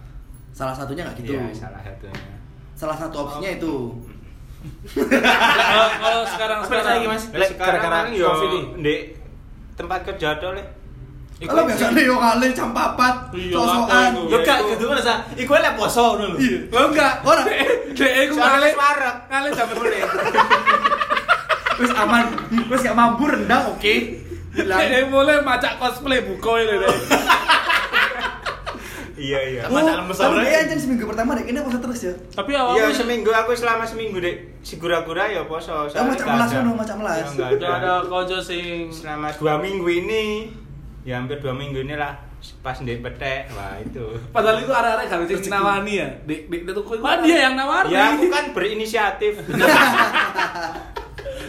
Salah 0.52 0.74
satunya 0.76 1.08
nggak 1.08 1.24
gitu. 1.24 1.32
Iya, 1.34 1.50
salah 1.56 1.80
satunya. 1.80 2.36
Salah 2.76 2.96
satu 2.98 3.16
opsinya 3.24 3.50
itu. 3.54 3.74
Kalau 4.96 5.86
kalau 6.00 6.20
sekarang 6.26 6.58
sekarang 6.64 6.86
lagi, 6.88 7.06
Mas? 7.06 7.24
Lek, 7.36 7.48
sekarang 7.54 7.80
gara-gara 7.80 7.98
kan 8.08 8.16
yo 8.16 8.28
Covid 8.28 8.50
ini. 8.50 8.60
di 8.82 8.94
tempat 9.76 10.00
kerja 10.08 10.28
tuh 10.42 10.56
le. 10.56 10.64
Kalau 11.44 11.62
biasanya 11.66 12.00
yo 12.00 12.16
kali 12.16 12.46
jam 12.54 12.70
4 12.70 13.34
Iya, 13.34 13.52
sosokan. 13.52 14.10
Yo 14.30 14.38
gak 14.42 14.58
gitu 14.74 14.84
kan 14.88 14.98
sa. 15.02 15.14
Iku 15.34 15.52
lek 15.54 15.74
poso 15.78 16.04
ngono 16.18 16.34
lho. 16.34 16.38
Iya. 16.40 16.58
Lo 16.70 16.80
enggak, 16.90 17.14
Orang. 17.22 17.46
Dek 17.94 18.12
iku 18.26 18.34
warek. 18.38 18.74
ngale 19.30 19.48
jam 19.54 19.68
boleh. 19.70 20.00
Wis 21.74 21.90
aman, 21.90 22.24
wis 22.70 22.80
gak 22.82 22.96
mampu 22.96 23.26
rendang 23.26 23.70
oke. 23.70 23.94
Dek 24.54 25.04
mulai 25.10 25.42
macak 25.42 25.82
cosplay 25.82 26.22
buko 26.22 26.54
ini. 26.58 26.86
Iya 29.14 29.40
iya. 29.46 29.62
Dalam 29.70 30.10
tapi 30.10 30.42
dia 30.42 30.66
anjir 30.66 30.78
seminggu 30.78 31.06
pertama 31.06 31.38
deh, 31.38 31.46
ini 31.46 31.58
puasa 31.62 31.78
terus 31.78 32.00
ya. 32.02 32.14
tapi 32.34 32.50
Iya 32.50 32.60
awalnya 32.66 32.90
seminggu 32.90 33.30
aku 33.30 33.54
selama 33.54 33.86
seminggu 33.86 34.18
dek 34.18 34.58
si 34.66 34.74
gura-gura 34.76 35.30
ya 35.30 35.46
poso. 35.46 35.86
Ya, 35.86 36.02
macam 36.02 36.26
melas 36.34 36.50
ngono, 36.50 36.70
macam 36.74 36.96
melas. 36.98 37.22
Ya, 37.22 37.26
enggak 37.30 37.50
udah 37.62 37.70
ada 37.78 37.92
kojo 38.10 38.38
sing 38.42 38.90
Selama 38.90 39.30
dua 39.38 39.62
minggu 39.62 39.86
ini, 39.86 40.50
ya 41.06 41.22
hampir 41.22 41.38
dua 41.38 41.54
minggu 41.54 41.86
ini 41.86 41.94
lah 41.94 42.18
pas 42.60 42.76
ndek 42.76 43.00
petek, 43.00 43.54
wah 43.56 43.78
itu. 43.80 44.18
Padahal 44.28 44.60
itu 44.60 44.68
arek-arek 44.68 45.06
gak 45.08 45.20
bisa 45.24 45.48
nawani 45.48 45.92
ya. 45.96 46.08
Dek 46.26 46.50
dek 46.50 46.60
dek 46.66 46.74
tuku 46.76 46.98
Wah 47.00 47.16
dia 47.22 47.48
yang 47.48 47.54
nawarin 47.56 47.88
Ya 47.94 48.18
aku 48.18 48.26
kan 48.28 48.50
berinisiatif. 48.52 49.40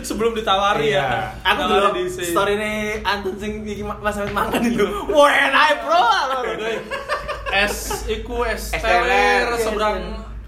sebelum 0.05 0.31
ditawari 0.31 0.87
Iya. 0.87 1.01
ya. 1.01 1.19
Aku 1.43 1.61
dulu 1.65 1.87
di 1.91 2.03
story 2.07 2.53
ini 2.53 2.73
Antun 3.01 3.35
sing 3.35 3.51
iki 3.61 3.81
Mas 3.81 4.15
Amit 4.15 4.31
mangan 4.31 4.61
itu. 4.61 4.85
Wah, 5.11 5.27
enak 5.27 5.81
bro. 5.81 6.05
es 7.51 7.75
iku 8.05 8.43
es 8.43 8.69
Es 8.69 8.79
teler 8.79 9.03
teler. 9.47 9.57
seberang 9.57 9.97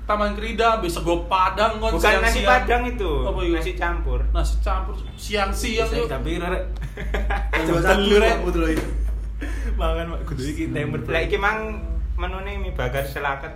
Taman 0.03 0.31
Krida 0.33 0.79
bisa 0.79 1.01
go 1.01 1.25
Padang 1.25 1.77
kon 1.77 1.91
Bukan 1.91 2.23
nasi 2.23 2.39
siang-siang. 2.39 2.47
padang 2.63 2.83
itu, 2.87 3.11
Apa 3.23 3.39
itu? 3.41 3.53
nasi 3.53 3.71
campur. 3.73 4.19
Nasi 4.31 4.55
campur 4.61 4.95
siang-siang 5.15 5.89
yuk. 5.91 6.07
tapi 6.07 6.37
rek. 6.37 6.63
Coba 7.67 7.79
satu 7.81 7.99
Telur, 7.99 8.21
Rek. 8.21 8.35
dulu. 8.45 8.67
Mangan 9.75 10.05
mak 10.09 10.19
kudu 10.23 10.41
iki 10.45 10.63
temper. 10.71 11.03
Lah 11.05 11.21
iki 11.21 11.35
mang 11.35 11.83
menune 12.15 12.55
mie 12.57 12.71
bakar 12.71 13.03
selakat 13.03 13.51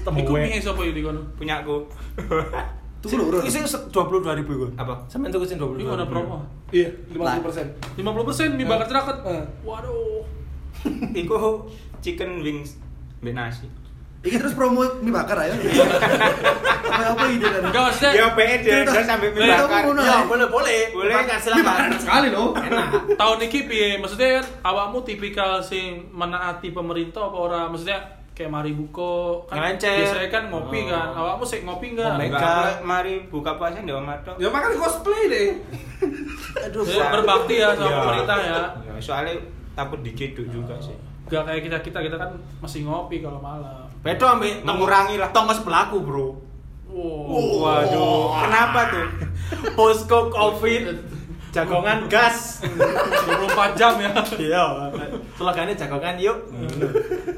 Iku 0.00 0.32
mie 0.32 0.56
sapa 0.56 0.80
iki 0.82 1.02
kono? 1.02 1.20
punyaku. 1.34 1.84
Tuh 3.00 3.16
lurus. 3.16 3.48
Isi 3.48 3.64
22.000 3.64 4.44
iku. 4.44 4.66
Apa? 4.76 5.08
Sampeyan 5.08 5.32
tuku 5.32 5.48
sing 5.48 5.56
22. 5.56 5.88
Iku 5.88 5.92
ada 5.96 6.04
promo. 6.04 6.44
Iya, 6.68 6.92
50%. 7.16 7.96
50% 7.96 8.56
mie 8.60 8.68
bakar 8.68 8.86
cerakat. 8.92 9.16
Eh. 9.24 9.44
Waduh. 9.64 10.20
Iku 11.16 11.64
chicken 12.04 12.44
wings 12.44 12.76
mbek 13.24 13.32
nasi. 13.32 13.64
Iki 14.20 14.36
terus 14.36 14.52
promo 14.52 14.84
mie 15.00 15.08
bakar 15.08 15.40
ayo. 15.48 15.56
Apa 15.56 17.16
apa 17.16 17.24
ide 17.32 17.48
kan? 17.48 17.62
Enggak 17.72 17.82
maksudnya 17.88 18.10
Ya 18.12 18.26
pede 18.36 18.68
Cerita- 18.68 18.92
terus 18.92 19.08
sampai 19.08 19.28
mie 19.32 19.48
bakar. 19.48 19.96
Ya, 20.04 20.18
boleh 20.28 20.46
boleh. 20.52 20.80
Boleh. 20.92 21.14
Bakar 21.16 21.38
silakan. 21.40 21.96
sekali 21.96 22.28
loh. 22.28 22.52
Enak. 22.52 23.16
tahun 23.16 23.38
iki 23.48 23.64
piye? 23.64 23.96
Maksudnya 23.96 24.44
kan 24.44 24.44
awakmu 24.68 25.00
tipikal 25.08 25.64
sing 25.64 26.04
menaati 26.12 26.68
pemerintah 26.68 27.32
apa 27.32 27.36
ora? 27.40 27.60
Maksudnya 27.72 28.19
kayak 28.40 28.48
mari 28.50 28.72
buko 28.72 29.44
kan 29.44 29.60
Ngelencer. 29.60 29.92
biasanya 30.00 30.28
kan 30.30 30.42
ngopi 30.48 30.80
Oh. 30.80 30.84
kan. 30.88 31.08
Awakmu 31.12 31.44
sik 31.44 31.60
ngopi 31.62 31.86
enggak? 31.92 32.08
Ngombe. 32.10 32.24
Enggak, 32.26 32.40
Enggak. 32.40 32.72
aku 32.72 32.84
mari 32.86 33.14
buka 33.28 33.50
puasa 33.54 33.78
ndek 33.78 33.92
omah 33.94 34.16
tok. 34.22 34.34
Ya 34.34 34.48
makan 34.48 34.70
cosplay 34.74 35.24
deh. 35.26 35.48
Aduh, 36.64 36.82
Ya, 36.82 37.04
berbakti 37.10 37.54
ya 37.56 37.68
sama 37.70 37.84
Iya. 37.84 37.98
pemerintah 38.00 38.36
ya. 38.38 38.60
Ya, 38.80 38.92
soalnya 38.98 39.34
takut 39.70 40.00
diciduk 40.00 40.48
juga 40.48 40.72
sih. 40.78 40.96
Gak 41.28 41.44
kayak 41.44 41.62
kita 41.62 41.76
kita 41.80 41.98
kita 42.00 42.16
kan 42.16 42.30
masih 42.58 42.82
ngopi 42.82 43.20
kalau 43.20 43.38
malam. 43.38 43.84
Beda 44.00 44.32
ambek 44.32 44.64
Mengurangi 44.64 45.14
lah. 45.14 45.28
tongkos 45.28 45.60
pelaku, 45.60 46.00
Bro. 46.00 46.26
Wow. 46.88 47.62
Waduh, 47.62 48.40
kenapa 48.40 48.80
tuh? 48.88 49.06
Posko 49.76 50.26
Covid 50.26 50.90
jagongan 51.50 51.98
gas. 52.06 52.62
24 52.62 53.78
jam 53.78 53.94
ya. 53.98 54.12
Iya. 54.38 54.64
Slogannya 55.34 55.74
jagongan 55.74 56.14
yuk. 56.18 56.38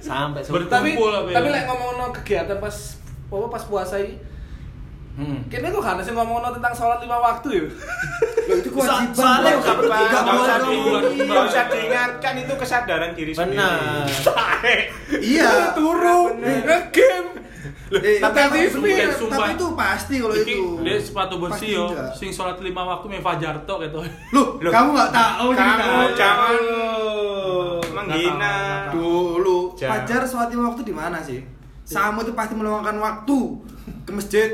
Sampai 0.00 0.44
subuh. 0.44 0.68
Tapi 0.68 0.96
tapi 1.32 1.48
lek 1.48 1.64
ngomong 1.68 2.12
kegiatan 2.22 2.60
pas 2.60 2.76
apa 3.32 3.46
pas 3.48 3.64
puasa 3.64 3.96
ini 3.96 4.32
Hmm. 5.12 5.44
Kayaknya 5.52 5.76
kok 5.76 5.84
kan 5.84 6.00
sih 6.00 6.16
ngomong 6.16 6.40
tentang 6.56 6.72
sholat 6.72 7.04
lima 7.04 7.20
waktu 7.20 7.48
ya? 7.52 7.64
Itu 8.48 8.72
kewajiban. 8.72 9.12
soalnya 9.12 9.60
nggak 9.60 9.76
Nggak 9.84 10.22
Nggak 10.24 11.24
nggak 11.28 11.44
usah 11.52 11.64
diingatkan 11.68 12.34
itu 12.40 12.52
kesadaran 12.56 13.12
diri 13.12 13.32
sendiri. 13.36 13.60
Benar. 13.60 14.08
Iya. 15.20 15.50
Turu, 15.76 16.32
ngegame. 16.40 17.41
Eh, 17.92 18.16
Tapi 18.18 18.36
tapi, 18.40 18.58
itu 19.52 19.66
pasti 19.76 20.14
kalau 20.16 20.32
Iki 20.32 20.48
itu. 20.48 20.80
dia 20.80 20.96
sepatu 20.96 21.36
bersih 21.36 21.76
yo, 21.76 21.86
sing 22.16 22.32
sholat 22.32 22.56
lima 22.58 22.88
waktu 22.88 23.04
me 23.06 23.20
fajar 23.20 23.52
tok 23.68 23.84
gitu. 23.84 24.00
Loh, 24.32 24.56
Loh. 24.56 24.72
kamu 24.72 24.88
nggak 24.96 25.10
tahu 25.12 25.46
Kamu 25.52 26.00
jangan 26.16 26.56
menghina. 27.92 28.54
Dulu. 28.88 29.76
Fajar 29.76 30.22
sholat 30.24 30.48
lima 30.48 30.72
waktu 30.72 30.82
di 30.82 30.94
mana 30.94 31.20
sih? 31.20 31.44
Sama 31.84 32.24
itu 32.24 32.32
pasti 32.32 32.56
meluangkan 32.56 32.96
waktu 32.96 33.38
ke 34.02 34.10
masjid. 34.10 34.50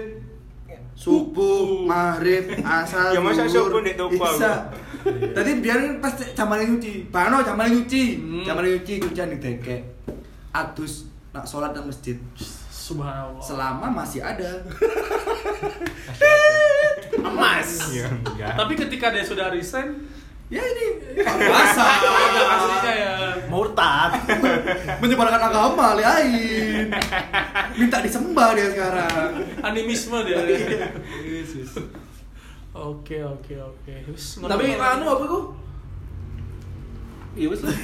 Subuh, 0.98 1.87
maghrib, 1.87 2.59
asal, 2.59 3.12
Ya, 3.14 3.22
masa 3.22 3.46
subuh 3.46 3.79
di 3.79 3.94
toko? 3.94 4.18
Isya. 4.18 4.66
Tadi 5.31 5.62
biarin 5.62 6.03
pas 6.03 6.11
zaman 6.35 6.59
nyuci. 6.59 7.07
Bano 7.14 7.38
zaman 7.46 7.70
nyuci. 7.70 8.18
Hmm. 8.18 8.42
Zaman 8.42 8.66
nyuci 8.66 8.98
cucian 8.98 9.31
didekek. 9.31 9.87
Adus 10.51 11.07
nak 11.31 11.46
sholat 11.46 11.70
dan 11.70 11.87
masjid. 11.87 12.18
Subhanallah. 12.88 13.37
Selama 13.38 13.87
masih 13.92 14.24
ada. 14.24 14.64
Emas. 17.14 17.92
Ya, 17.92 18.09
enggak. 18.09 18.53
Tapi 18.57 18.72
ketika 18.79 19.07
dia 19.11 19.20
sudah 19.22 19.53
resign, 19.53 20.09
Ya 20.48 20.64
ini 20.64 21.12
puasa. 21.20 21.85
aslinya 22.40 22.92
ya 22.96 23.12
Murtad. 23.53 24.16
menyebarkan 24.96 25.44
agama 25.44 25.92
lain 25.92 26.88
minta 27.77 28.01
disembah 28.01 28.57
dia 28.57 28.72
sekarang 28.72 29.44
animisme 29.61 30.16
dia. 30.24 30.40
Oke 32.72 33.20
oke 33.20 33.55
oke. 33.61 33.92
Ngono- 34.09 34.48
Tapi 34.48 34.64
anu 34.72 35.05
apa 35.05 35.24
kok? 35.29 35.44
Iya 37.37 37.48
lah. 37.53 37.77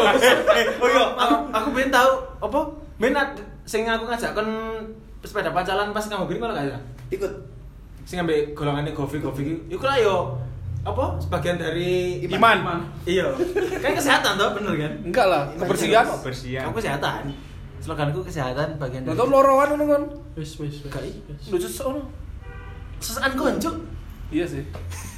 oh 0.80 0.86
iya, 0.86 1.04
aku 1.18 1.34
aku 1.50 1.68
pengen 1.74 1.90
tahu 1.90 2.12
apa? 2.38 2.60
Ad- 3.18 3.42
sing 3.64 3.88
aku 3.88 4.04
ngajak 4.04 4.36
kon 4.36 4.48
sepeda 5.24 5.50
pacaran 5.52 5.90
pas 5.96 6.04
kamu 6.04 6.28
gini 6.28 6.40
malah 6.40 6.54
gak 6.60 6.66
ada. 6.68 6.78
ikut 7.08 7.32
Sing 8.04 8.20
ambek 8.20 8.52
golongannya 8.52 8.92
Govi 8.92 9.16
iki. 9.16 9.54
Iku 9.72 9.84
lah 9.88 9.96
yo 9.96 10.36
apa 10.84 11.16
sebagian 11.16 11.56
dari 11.56 12.20
Iman. 12.28 12.84
Iya. 13.08 13.32
Kan 13.80 13.96
kesehatan 13.96 14.36
toh, 14.36 14.52
bener 14.52 14.76
kan? 14.76 14.92
Enggak 15.00 15.26
lah, 15.32 15.48
kebersihan. 15.56 16.04
Bersihan. 16.20 16.68
Aku 16.68 16.76
kesehatan. 16.76 17.32
Sloganku 17.80 18.20
kesehatan 18.20 18.76
bagian 18.76 19.08
dari 19.08 19.16
tau 19.16 19.24
loroan 19.24 19.72
ngono 19.72 19.84
kan. 19.88 20.02
Wis 20.36 20.60
wis 20.60 20.84
wis. 20.84 20.92
Gak, 20.92 21.00
wis. 21.00 21.48
Lucu 21.48 21.68
sono. 21.68 22.04
sesakan 23.00 23.36
konco. 23.36 23.72
Iya 24.32 24.48
sih. 24.48 24.64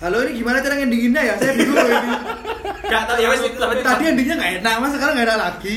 halo 0.02 0.20
ini 0.26 0.42
gimana 0.42 0.58
cara 0.60 0.76
ngendinginnya 0.76 1.22
ya 1.22 1.34
saya 1.38 1.56
bingung 1.56 1.78
loh 1.78 1.88
ini 1.88 2.10
Gak 2.84 3.02
tau 3.08 3.16
ya 3.16 3.32
wes 3.32 3.40
tapi 3.48 3.80
tadi 3.80 4.04
endingnya 4.12 4.34
nggak 4.36 4.52
enak 4.60 4.74
mas 4.82 4.92
sekarang 4.92 5.14
nggak 5.16 5.26
ada 5.30 5.36
lagi 5.40 5.74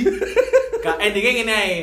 Gak 0.83 0.97
endingnya 0.99 1.31
gini 1.39 1.53
aja. 1.53 1.79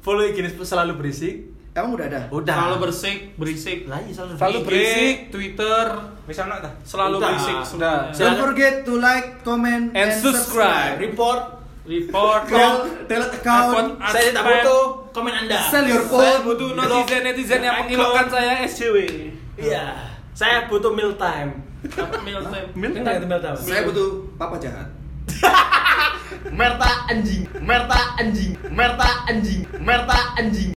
Follow 0.00 0.24
IG 0.24 0.36
selalu 0.58 0.92
berisik. 0.96 1.34
emang 1.70 1.94
udah 1.94 2.06
ada 2.06 2.20
Udah. 2.30 2.54
Selalu 2.56 2.76
bersik, 2.82 3.18
berisik. 3.36 3.78
Lah 3.86 4.00
iya 4.00 4.10
selalu 4.10 4.30
Selalu 4.34 4.56
IG, 4.56 4.66
berisik. 4.66 5.16
Twitter, 5.30 5.84
Bisa 6.24 6.40
ono 6.42 6.56
ta? 6.58 6.70
selalu 6.82 7.14
Udah. 7.14 7.28
berisik 7.28 7.54
Udah. 7.54 7.64
semuanya. 7.64 7.94
Silakan. 8.10 8.26
don't 8.26 8.40
forget 8.42 8.74
to 8.82 8.92
like 8.98 9.26
comment 9.40 9.84
And 9.92 10.10
subscribe. 10.12 10.98
report. 10.98 11.40
Report, 11.82 12.44
Tell, 12.46 12.76
tell 13.08 13.24
account. 13.24 13.98
Saya 14.04 14.30
Adspam. 14.30 14.46
butuh 14.46 14.82
komen 15.10 15.32
Anda. 15.34 15.58
sell 15.64 15.82
your 15.84 15.98
Saya 15.98 16.38
phone 16.38 16.38
butuh 16.44 16.68
netizen 16.70 17.20
netizen 17.24 17.60
yang 17.60 17.76
mengilokan 17.80 18.26
saya 18.26 18.52
SJW. 18.62 18.96
Iya. 19.56 19.84
Saya 20.30 20.68
butuh 20.68 20.92
meal 20.92 21.16
time. 21.16 21.50
Meal 22.22 22.42
time. 22.42 22.66
Meal 22.74 22.92
time. 22.94 23.56
saya 23.56 23.82
butuh 23.82 24.08
papa 24.36 24.56
jahat 24.56 24.86
Merta 26.52 26.90
anjing, 27.08 27.48
Merta 27.62 27.98
anjing, 28.18 28.56
Merta 28.70 29.08
anjing, 29.28 29.66
Merta 29.80 30.18
anjing. 30.36 30.68